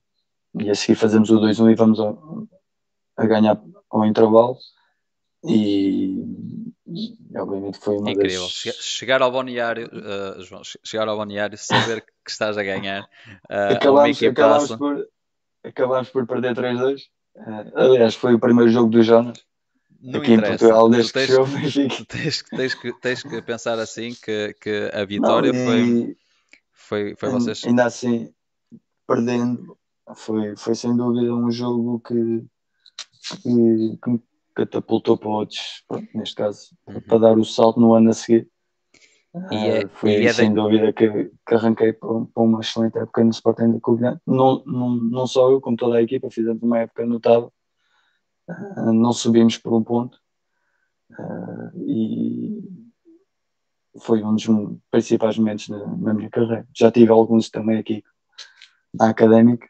[0.60, 2.14] e a seguir fazemos o 2-1 e vamos a,
[3.16, 4.56] a, ganhar ao intervalo.
[5.44, 6.24] E,
[6.86, 8.42] e obviamente foi uma Incrível.
[8.42, 8.52] Das...
[8.52, 13.02] Chegar ao balneário, uh, João, chegar ao balneário, saber que estás a ganhar.
[13.48, 15.08] Uh, acabámos, acabámos, por,
[15.64, 17.02] acabámos por perder 3-2
[17.38, 19.38] Uh, aliás, foi o primeiro jogo do Jonas.
[20.00, 20.54] Não aqui interessa.
[20.54, 24.90] em Portugal, desde tens, que chegou tens, tens, que, tens que pensar assim que, que
[24.92, 26.16] a vitória Não, foi,
[26.72, 27.64] foi, foi vocês.
[27.64, 28.32] Ainda assim,
[29.06, 29.76] perdendo,
[30.14, 32.44] foi, foi sem dúvida um jogo que,
[33.42, 34.22] que, que me
[34.54, 35.84] catapultou para outros,
[36.14, 37.00] neste caso, uhum.
[37.00, 38.48] para dar o salto no ano a seguir.
[39.50, 42.98] E é, uh, foi e é sem dúvida que, que arranquei para, para, uma excelente
[42.98, 44.20] época no Sporting de Covilhã.
[44.26, 47.52] Não, não, não só eu, como toda a equipa, fizemos uma época notável.
[48.48, 50.18] Uh, não subimos por um ponto.
[51.10, 52.88] Uh, e
[54.00, 54.46] foi um dos
[54.90, 56.66] principais momentos na, na, minha carreira.
[56.74, 58.02] Já tive alguns também aqui
[58.94, 59.68] na académica.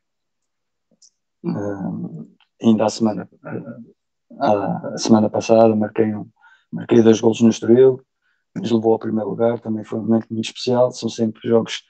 [2.63, 3.29] Ainda a semana,
[4.41, 6.29] a, a semana passada marquei, um,
[6.73, 8.01] marquei dois golos no Estoril
[8.55, 10.91] nos levou ao primeiro lugar, também foi um momento muito especial.
[10.91, 11.85] São sempre jogos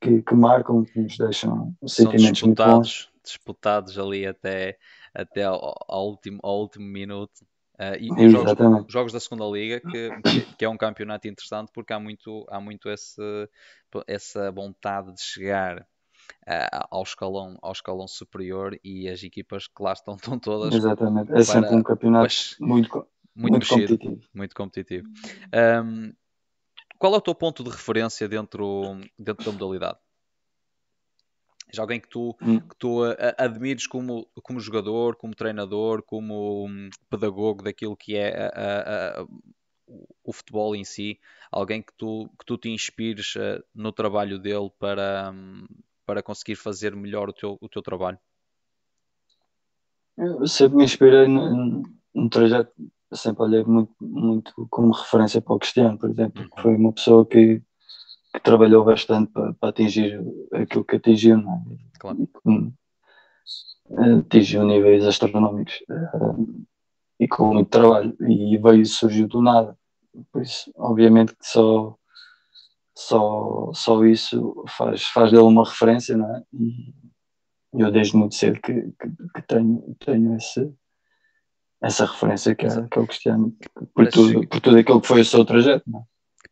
[0.00, 3.10] que, que marcam, que nos deixam sentimentos muito bons.
[3.24, 4.78] Disputados ali até,
[5.12, 7.44] até ao, ao último, ao último minuto.
[7.74, 10.08] Uh, e, e jogos, jogos, da segunda liga que,
[10.56, 13.20] que, é um campeonato interessante porque há muito há muito esse,
[14.06, 15.86] essa vontade de chegar
[16.48, 21.30] uh, ao escalão ao escalão superior e as equipas que lá estão estão todas exatamente
[21.30, 23.06] é para, sempre um campeonato muito
[23.36, 24.20] muito, muito competitivo.
[24.34, 25.08] Muito competitivo.
[25.84, 26.12] Um,
[26.98, 29.98] qual é o teu ponto de referência dentro, dentro da modalidade?
[31.72, 32.60] Já alguém que tu, hum.
[32.60, 33.02] que tu
[33.36, 39.26] admires como, como jogador, como treinador, como um, pedagogo daquilo que é a, a, a,
[40.24, 41.20] o futebol em si?
[41.50, 45.66] Alguém que tu, que tu te inspires uh, no trabalho dele para, um,
[46.06, 48.18] para conseguir fazer melhor o teu, o teu trabalho?
[50.16, 51.82] Eu sempre me inspirei no,
[52.30, 52.72] trajeto
[53.12, 57.24] sempre olhei muito, muito como referência para o Cristiano, por exemplo, que foi uma pessoa
[57.24, 57.62] que,
[58.32, 60.20] que trabalhou bastante para, para, atingir
[60.52, 61.76] aquilo que atingiu, não é?
[61.98, 62.28] Claro.
[64.20, 66.64] atingiu níveis astronómicos eh,
[67.20, 69.78] e com muito trabalho e veio surgiu do nada.
[70.32, 71.96] Por isso, obviamente que só
[72.96, 76.42] só, só isso faz, faz dele uma referência, não é?
[76.54, 76.94] E
[77.74, 80.72] eu desde muito cedo que, que, que tenho, tenho esse,
[81.82, 83.54] essa referência que é, que é o Cristiano,
[83.94, 85.84] por tudo, por tudo aquilo que foi o seu trajeto.
[85.86, 86.00] Não?
[86.00, 86.04] É?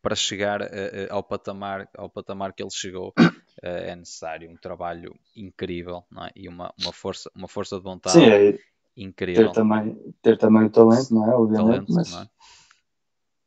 [0.03, 3.33] Para chegar uh, ao, patamar, ao patamar que ele chegou, uh,
[3.63, 6.31] é necessário um trabalho incrível é?
[6.35, 8.59] e uma, uma, força, uma força de vontade Sim, é,
[8.95, 9.47] incrível.
[9.47, 11.35] Ter também, ter também o talento, não é?
[11.35, 12.29] Obviamente, talento, mas é?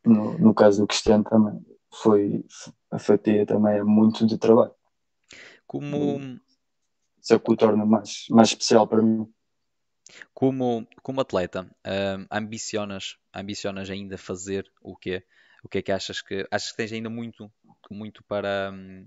[0.05, 2.45] No, no caso do Cristiano também foi
[2.99, 4.75] a fatia também é muito de trabalho.
[5.67, 6.19] Como.
[7.23, 9.33] Isso é o que o torna mais, mais especial para mim.
[10.35, 15.25] Como, como atleta, uh, ambicionas, ambicionas ainda fazer o quê?
[15.63, 17.53] O que é que achas que achas que tens ainda muito,
[17.91, 19.07] muito para um,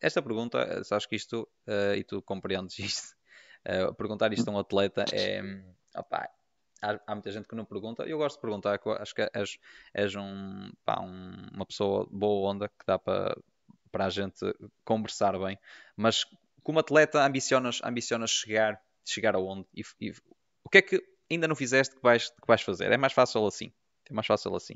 [0.00, 3.14] esta pergunta, acho que isto uh, e tu compreendes isto.
[3.66, 5.42] Uh, perguntar isto a um atleta é
[5.94, 6.28] opa,
[6.84, 8.04] há, há, muita gente que não pergunta.
[8.04, 9.58] Eu gosto de perguntar, acho que és,
[9.92, 13.36] és um, pá, um, uma pessoa boa onda que dá para,
[13.90, 14.40] para a gente
[14.84, 15.58] conversar bem.
[15.96, 16.24] Mas
[16.62, 20.10] como atleta ambicionas, ambicionas chegar chegar aonde e, e,
[20.64, 22.90] o que é que ainda não fizeste que vais, que vais fazer?
[22.90, 23.70] É mais fácil assim.
[24.08, 24.74] É mais fácil assim.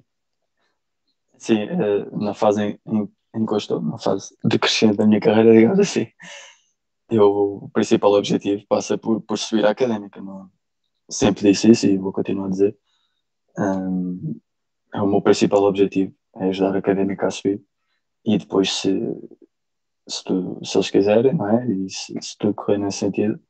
[1.39, 2.81] Sim, eh, na fase em,
[3.35, 6.09] em, que eu estou, na fase de da minha carreira, digamos assim,
[7.11, 10.21] eu, o principal objetivo passa por, por subir a académica.
[10.21, 10.51] Não?
[11.11, 12.77] Sempre disse isso e vou continuar a dizer.
[13.59, 14.41] Um,
[14.95, 17.63] é o meu principal objetivo, é ajudar a académica a subir.
[18.25, 19.01] E depois, se,
[20.07, 21.67] se, tu, se eles quiserem, não é?
[21.67, 23.41] E se, se tudo correr nesse sentido,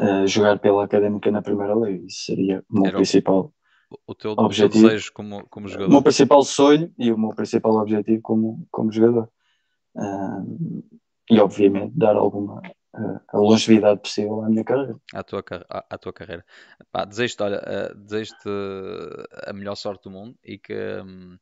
[0.00, 2.06] uh, jogar pela Académica na Primeira Liga.
[2.06, 3.52] Isso seria o meu Era principal
[3.90, 4.86] o, o teu objetivo.
[4.86, 5.88] desejo como, como jogador.
[5.88, 9.28] O meu principal sonho e o meu principal objetivo como, como jogador.
[9.94, 10.82] Uh,
[11.30, 12.62] e obviamente dar alguma
[12.94, 14.96] a longevidade possível à minha carreira.
[15.14, 16.44] À tua, à, à tua carreira.
[17.08, 18.48] Desejo-te, olha, uh, desejo-te
[19.46, 21.38] a melhor sorte do mundo e que, um,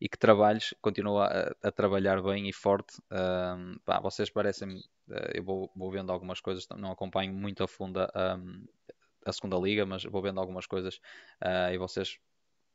[0.00, 3.00] e que trabalhes, continua a, a trabalhar bem e forte.
[3.10, 4.76] Um, pá, vocês parecem,
[5.08, 8.64] uh, eu vou, vou, vendo algumas coisas, não acompanho muito a fundo um,
[9.24, 10.96] a segunda liga, mas vou vendo algumas coisas
[11.42, 12.18] uh, e vocês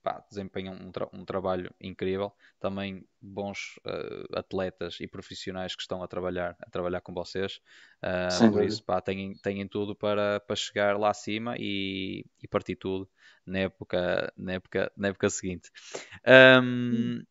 [0.08, 2.32] pá, desempenham um, tra um, trabalho incrível.
[2.62, 7.60] Também bons uh, atletas e profissionais que estão a trabalhar, a trabalhar com vocês.
[8.02, 12.78] Uh, por isso, pá, têm, têm tudo para, para chegar lá acima e, e partir
[12.78, 13.10] tudo
[13.46, 15.70] na época, na época, na época seguinte.
[16.64, 17.22] Um,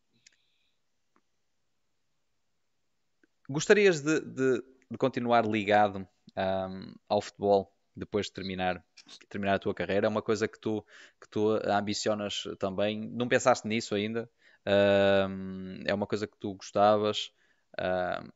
[3.49, 6.07] gostarias de, de, de, continuar ligado
[6.37, 8.83] um, ao futebol depois de terminar,
[9.29, 10.07] terminar a tua carreira?
[10.07, 10.85] É uma coisa que tu,
[11.19, 13.09] que tu ambicionas também?
[13.09, 14.29] Não pensaste nisso ainda?
[14.67, 17.31] Um, é uma coisa que tu gostavas?
[17.79, 18.29] Um,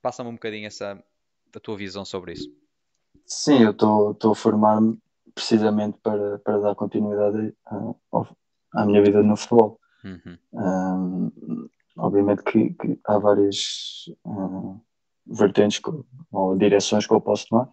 [0.00, 1.02] Passa-me um bocadinho essa,
[1.54, 2.48] a tua visão sobre isso.
[3.26, 4.96] Sim, eu estou a formar-me
[5.34, 7.94] precisamente para, para dar continuidade à,
[8.74, 9.78] à minha vida no futebol.
[10.04, 10.38] Uhum.
[10.52, 14.80] Um, obviamente que, que, há várias uh,
[15.26, 15.80] vertentes
[16.30, 17.68] ou direções que eu posso tomar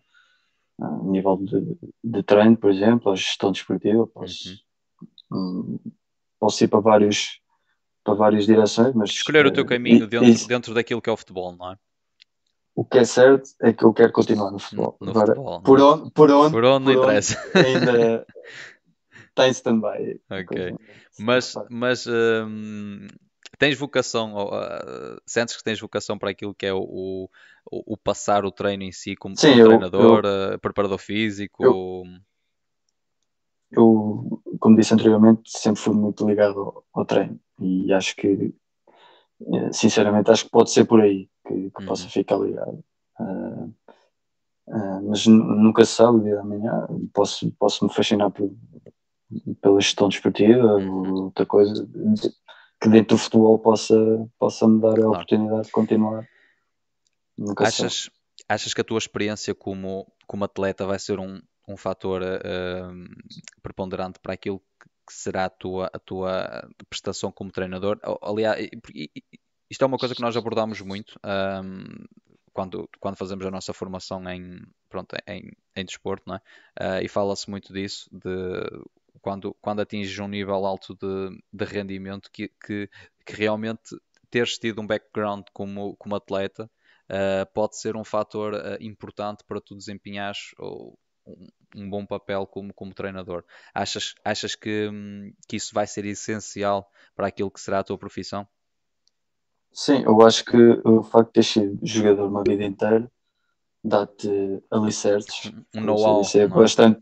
[0.80, 4.50] a nível de, de treino, por exemplo, a gestão desportiva, posso,
[5.32, 5.80] uhum.
[5.86, 5.92] um,
[6.40, 7.40] posso ir para, vários,
[8.04, 11.56] para várias direções, mas escolher o teu caminho dentro, dentro daquilo que é o futebol,
[11.56, 11.78] não é?
[12.76, 14.98] O que é certo é que eu quero continuar no futebol.
[15.00, 16.52] No Agora, futebol, por, onde, por onde?
[16.52, 17.42] Por onde, por não interessa.
[17.56, 18.28] Ainda
[19.30, 20.20] está em stand-by.
[20.30, 20.76] Ok.
[21.18, 23.08] Mas, mas um,
[23.58, 27.30] tens vocação, uh, sentes que tens vocação para aquilo que é o, o,
[27.94, 31.64] o passar o treino em si como, Sim, como eu, treinador, eu, uh, preparador físico?
[31.64, 32.04] Eu,
[33.72, 38.54] eu, como disse anteriormente, sempre fui muito ligado ao, ao treino e acho que,
[39.54, 41.86] eh, sinceramente, acho que pode ser por aí que, que uhum.
[41.86, 42.84] possa ficar ligado.
[43.20, 43.74] Uh,
[44.68, 46.88] uh, mas nunca se sabe o dia da manhã.
[47.14, 48.52] Posso, posso me fascinar por,
[49.62, 51.24] pela gestão desportiva, uhum.
[51.26, 51.88] outra coisa
[52.86, 53.96] que dentro do futebol possa,
[54.38, 55.10] possa me dar a claro.
[55.12, 56.28] oportunidade de continuar.
[57.38, 58.10] Nunca achas,
[58.48, 64.20] achas que a tua experiência como, como atleta vai ser um, um fator uh, preponderante
[64.20, 64.62] para aquilo
[65.08, 68.00] que será a tua, a tua prestação como treinador?
[68.22, 68.70] Aliás,
[69.70, 72.06] isto é uma coisa que nós abordamos muito um,
[72.54, 76.40] quando, quando fazemos a nossa formação em, pronto, em, em desporto, não é?
[76.80, 78.64] Uh, e fala-se muito disso, de
[79.26, 82.88] quando, quando atinges um nível alto de, de rendimento, que, que,
[83.26, 83.98] que realmente
[84.30, 86.70] teres tido um background como, como atleta
[87.10, 90.94] uh, pode ser um fator uh, importante para tu desempenhares um,
[91.76, 93.44] um, bom papel como, como treinador.
[93.74, 97.98] Achas, achas que, hum, que isso vai ser essencial para aquilo que será a tua
[97.98, 98.48] profissão?
[99.72, 103.12] Sim, eu acho que o facto de ter sido jogador uma vida inteira
[103.84, 105.52] dá-te alicerces.
[105.74, 106.22] Um know-how.
[106.36, 107.02] É bastante.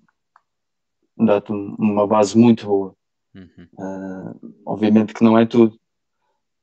[1.18, 2.95] Dá-te uma base muito boa.
[3.36, 3.68] Uhum.
[3.74, 5.80] Uh, obviamente que não é tudo.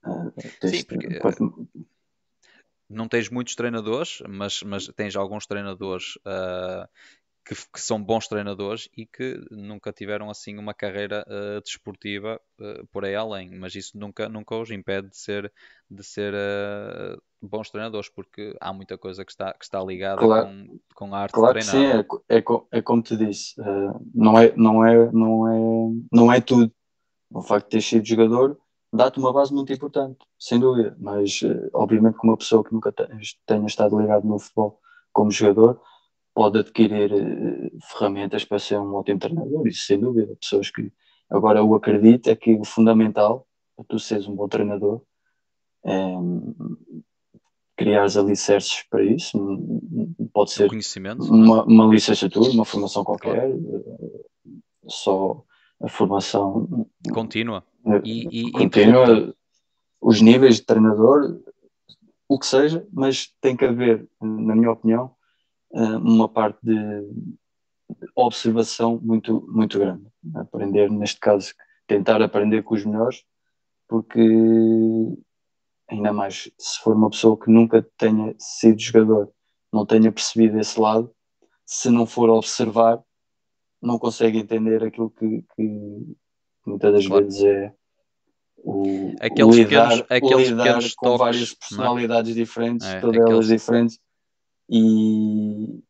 [0.05, 0.33] Uh,
[0.69, 1.39] Sim, porque, pode...
[2.89, 6.89] não tens muitos treinadores, mas, mas tens alguns treinadores uh,
[7.45, 11.25] que, que, são bons treinadores e que nunca tiveram assim uma carreira
[11.65, 12.41] desportiva
[12.93, 15.53] por aí além, mas isso nunca, nunca os impede de ser,
[15.91, 16.33] de ser
[17.43, 21.19] bons treinadores, porque há muita coisa que está, que está ligada claro, com, com a
[21.19, 22.05] arte claro de treinar.
[22.05, 23.55] Sim, é, é, é como te disse,
[24.15, 26.73] não, é, não, é, não, é, não é tudo.
[27.33, 28.59] O facto de ter sido jogador
[28.93, 31.41] dá-te uma base muito importante, sem dúvida, mas
[31.73, 34.81] obviamente que uma pessoa que nunca tenha estado ligado no futebol
[35.13, 35.81] como jogador
[36.35, 40.35] pode adquirir uh, ferramentas para ser um ótimo treinador, isso sem dúvida.
[40.41, 40.93] Pessoas que.
[41.29, 45.03] Agora, eu acredito é que o fundamental para tu seres um bom treinador
[45.85, 46.17] é
[47.81, 49.39] criar alicerces para isso.
[50.35, 50.71] Pode ser
[51.31, 54.21] uma, uma licenciatura, uma formação qualquer, eh,
[54.87, 55.43] só
[55.81, 57.65] a formação contínua.
[57.87, 59.35] Eh, e, e, contínua,
[59.99, 61.41] os níveis de treinador,
[62.29, 65.13] o que seja, mas tem que haver, na minha opinião,
[65.73, 66.77] eh, uma parte de
[68.15, 70.07] observação muito, muito grande.
[70.35, 71.55] Aprender, neste caso,
[71.87, 73.25] tentar aprender com os melhores,
[73.89, 74.21] porque
[75.91, 79.33] ainda mais se for uma pessoa que nunca tenha sido jogador,
[79.73, 81.13] não tenha percebido esse lado,
[81.67, 83.03] se não for observar,
[83.83, 86.17] não consegue entender aquilo que, que
[86.67, 87.25] muitas das claro.
[87.25, 87.73] vezes é
[88.59, 91.55] o, aqueles lidar, pequenos, aqueles lidar pequenos com toques, várias é?
[91.57, 92.35] personalidades é?
[92.35, 93.33] diferentes, é, todas aqueles...
[93.33, 93.99] elas diferentes,
[94.69, 95.83] e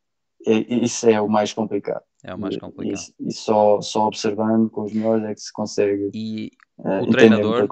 [0.46, 2.02] é, isso é o mais complicado.
[2.24, 3.00] É o mais complicado.
[3.18, 6.10] E, e, só, só observando com os melhores é que se consegue.
[6.14, 7.66] E uh, o treinador,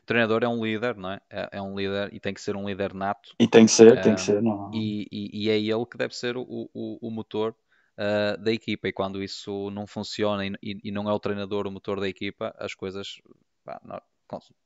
[0.00, 1.20] o treinador é um líder, não é?
[1.30, 1.48] é?
[1.52, 1.62] é?
[1.62, 3.34] um líder e tem que ser um líder nato.
[3.38, 4.70] E tem que ser, tem que ser, não.
[4.72, 7.54] E, e, e, é ele que deve ser o, o, o motor
[7.98, 8.88] uh, da equipa.
[8.88, 12.54] E quando isso não funciona e, e, não é o treinador o motor da equipa,
[12.58, 13.20] as coisas
[13.64, 14.00] pá, não,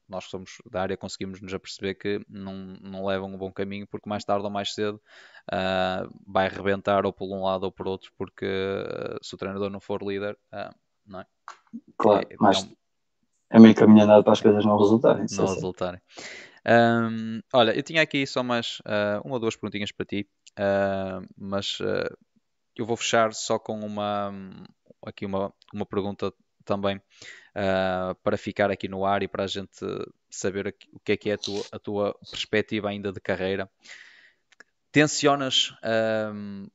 [0.09, 3.85] nós que somos da área conseguimos nos aperceber que não, não levam um bom caminho
[3.87, 5.01] porque mais tarde ou mais cedo
[5.53, 8.47] uh, vai arrebentar ou por um lado ou por outro porque
[9.21, 10.39] se o treinador não for líder,
[11.05, 11.27] não é?
[11.99, 12.69] Claro, é, mas é,
[13.53, 15.27] meio caminhado para as coisas não resultarem.
[15.31, 16.01] Não resultarem.
[16.69, 18.79] Um, olha, eu tinha aqui só mais
[19.25, 20.29] uma ou duas perguntinhas para ti,
[21.37, 21.79] mas
[22.77, 24.33] eu vou fechar só com uma
[25.05, 26.33] aqui uma, uma pergunta
[26.65, 29.79] também uh, para ficar aqui no ar e para a gente
[30.29, 33.71] saber o que é que é a tua, a tua perspectiva ainda de carreira.
[34.93, 36.71] Tencionas uh,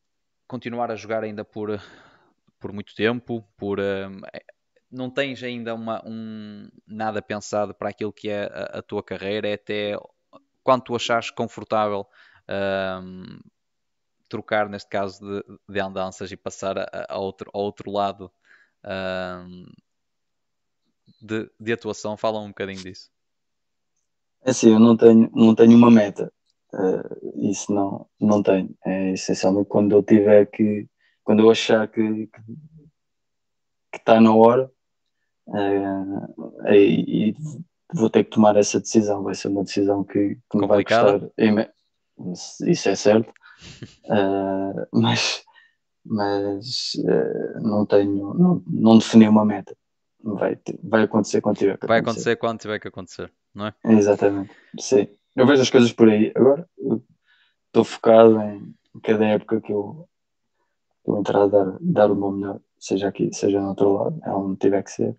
[0.47, 1.80] continuar a jogar ainda por,
[2.59, 3.45] por muito tempo?
[3.57, 4.22] Por, uh,
[4.92, 9.48] não tens ainda uma, um, nada pensado para aquilo que é a, a tua carreira?
[9.48, 9.98] É até
[10.64, 12.06] quando tu achares confortável
[14.28, 18.32] trocar, neste caso, de, de andanças e passar a, a outro, a outro lado
[21.22, 22.18] de, de atuação.
[22.18, 23.10] Fala um bocadinho disso.
[24.44, 26.32] É assim, eu não tenho, não tenho uma meta.
[26.74, 28.76] Uh, isso não, não tenho.
[28.86, 30.88] É essencialmente quando eu tiver que,
[31.24, 32.30] quando eu achar que
[33.94, 34.72] está na hora,
[35.48, 37.36] uh, aí
[37.94, 39.24] vou ter que tomar essa decisão.
[39.24, 41.22] Vai ser uma decisão que, que me vai custar.
[42.68, 43.32] Isso é certo.
[44.06, 45.44] Uh, mas
[46.04, 49.76] mas uh, não tenho, não, não defini uma meta.
[50.24, 52.36] Vai, vai acontecer quando tiver que Vai acontecer.
[52.36, 53.74] quando tiver que acontecer, não é?
[53.86, 55.08] Exatamente, sim.
[55.36, 56.32] Eu vejo as coisas por aí.
[56.36, 56.68] Agora
[57.68, 60.08] estou focado em cada época que eu,
[61.08, 64.30] eu entrar a dar, dar o meu melhor, seja aqui, seja no outro lado, é
[64.32, 65.16] onde tiver que ser,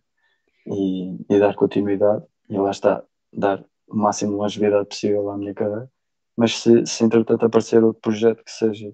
[0.67, 2.25] e, e dar continuidade.
[2.49, 3.03] E lá está,
[3.33, 5.91] dar o máximo de longevidade possível à minha carreira.
[6.37, 8.89] Mas se, se entretanto aparecer outro projeto que seja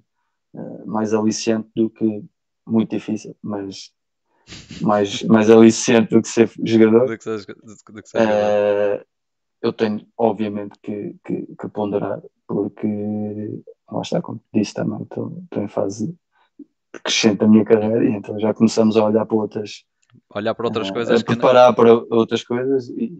[0.54, 2.24] uh, mais aliciante do que
[2.66, 3.92] muito difícil, mas
[4.80, 7.06] mais, mais aliciante do que ser jogador.
[7.06, 9.04] Do que ser, do que ser uh,
[9.60, 12.86] eu tenho, obviamente, que, que, que, ponderar, porque
[13.90, 16.16] lá está, como disse também, estou, estou em fase
[17.04, 19.84] crescente da minha carreira e então já começamos a olhar para outras
[20.34, 21.74] olhar para outras uh, coisas a preparar não...
[21.74, 23.12] para outras coisas e,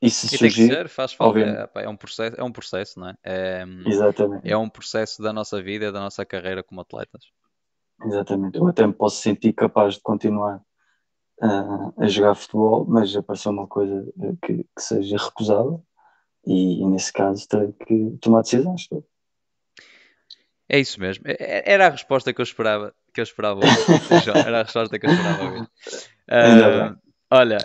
[0.00, 1.40] e se e surgir, tem que ser, faz falta.
[1.40, 3.14] É, é, um processo, é um processo, não é?
[3.24, 3.64] é?
[3.86, 4.50] Exatamente.
[4.50, 7.22] É um processo da nossa vida, da nossa carreira como atletas.
[8.04, 8.58] Exatamente.
[8.58, 10.62] Eu até me posso sentir capaz de continuar
[11.42, 14.06] uh, a jogar futebol, mas apareceu uma coisa
[14.42, 15.82] que, que seja recusável
[16.46, 18.88] e, e, nesse caso terei que tomar decisões.
[20.68, 21.24] É isso mesmo.
[21.26, 23.60] É, é, era a resposta que eu esperava que eu esperava
[24.46, 25.62] Era a resposta que eu esperava ouvir.
[25.62, 27.58] Uh, Olha,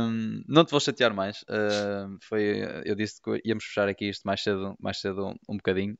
[0.00, 1.42] um, não te vou chatear mais.
[1.42, 5.56] Uh, foi, eu disse que íamos fechar aqui isto mais cedo, mais cedo um, um
[5.56, 5.96] bocadinho.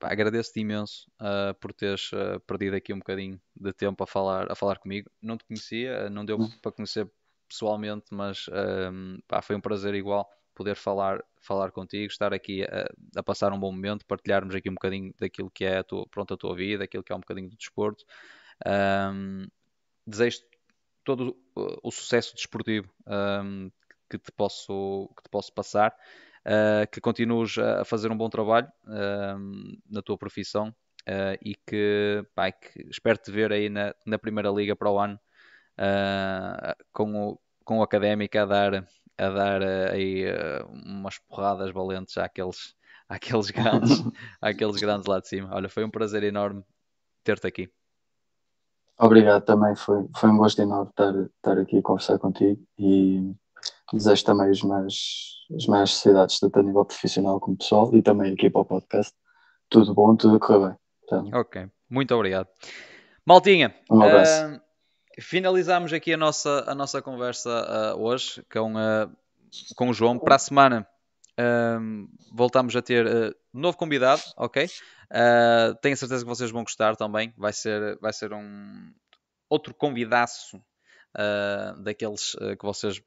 [0.00, 1.06] Agradeço-te imenso
[1.60, 2.10] por teres
[2.46, 5.10] perdido aqui um bocadinho de tempo a falar, a falar comigo.
[5.20, 6.50] Não te conhecia, não deu hum.
[6.62, 7.06] para conhecer
[7.46, 8.46] pessoalmente, mas
[9.28, 13.58] pá, foi um prazer igual poder falar, falar contigo, estar aqui a, a, passar um
[13.58, 16.84] bom momento, partilharmos aqui um bocadinho daquilo que é a tua, pronto, a tua vida,
[16.84, 18.04] aquilo que é um bocadinho do desporto.
[18.66, 19.46] Um,
[20.06, 20.38] desejo
[21.04, 23.70] todo o sucesso desportivo um,
[24.08, 25.94] que, te posso, que te posso passar,
[26.46, 28.68] uh, que continues a fazer um bom trabalho
[29.90, 30.68] na tua profissão
[31.08, 32.24] uh, e que,
[32.60, 35.20] que espero te ver aí na, na Primeira Liga para o ano
[35.76, 38.86] ah, com, o, com o Académica a dar,
[39.18, 40.24] a dar aí
[40.68, 42.74] umas porradas valentes àqueles,
[43.08, 44.02] àqueles, grandes,
[44.40, 45.50] àqueles grandes lá de cima.
[45.52, 46.64] Olha, foi um prazer enorme
[47.22, 47.70] ter-te aqui.
[48.98, 53.34] Obrigado também, foi, foi um gosto enorme estar, estar aqui a conversar contigo e
[53.92, 54.94] desejo também as mais,
[55.56, 59.12] as mais sociedades, tanto a nível profissional como pessoal e também aqui para o podcast.
[59.68, 60.76] Tudo bom, tudo a correr bem.
[61.02, 62.48] Então, ok, muito obrigado.
[63.26, 64.46] Maltinha, um abraço.
[64.46, 64.60] Uh,
[65.20, 69.10] finalizamos aqui a nossa, a nossa conversa uh, hoje com, uh,
[69.76, 70.18] com o João.
[70.18, 70.86] Para a semana
[72.32, 74.64] voltamos a ter uh, novo convidado, ok?
[74.64, 77.32] Uh, tenho certeza que vocês vão gostar também.
[77.36, 78.92] Vai ser, vai ser um
[79.48, 80.60] outro convidaço
[81.78, 83.00] daqueles que vocês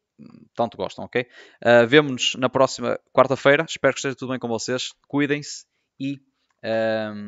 [0.55, 1.27] tanto gostam, ok?
[1.63, 3.65] Uh, Vemo-nos na próxima quarta-feira.
[3.67, 4.93] Espero que esteja tudo bem com vocês.
[5.07, 5.65] Cuidem-se
[5.99, 6.19] e.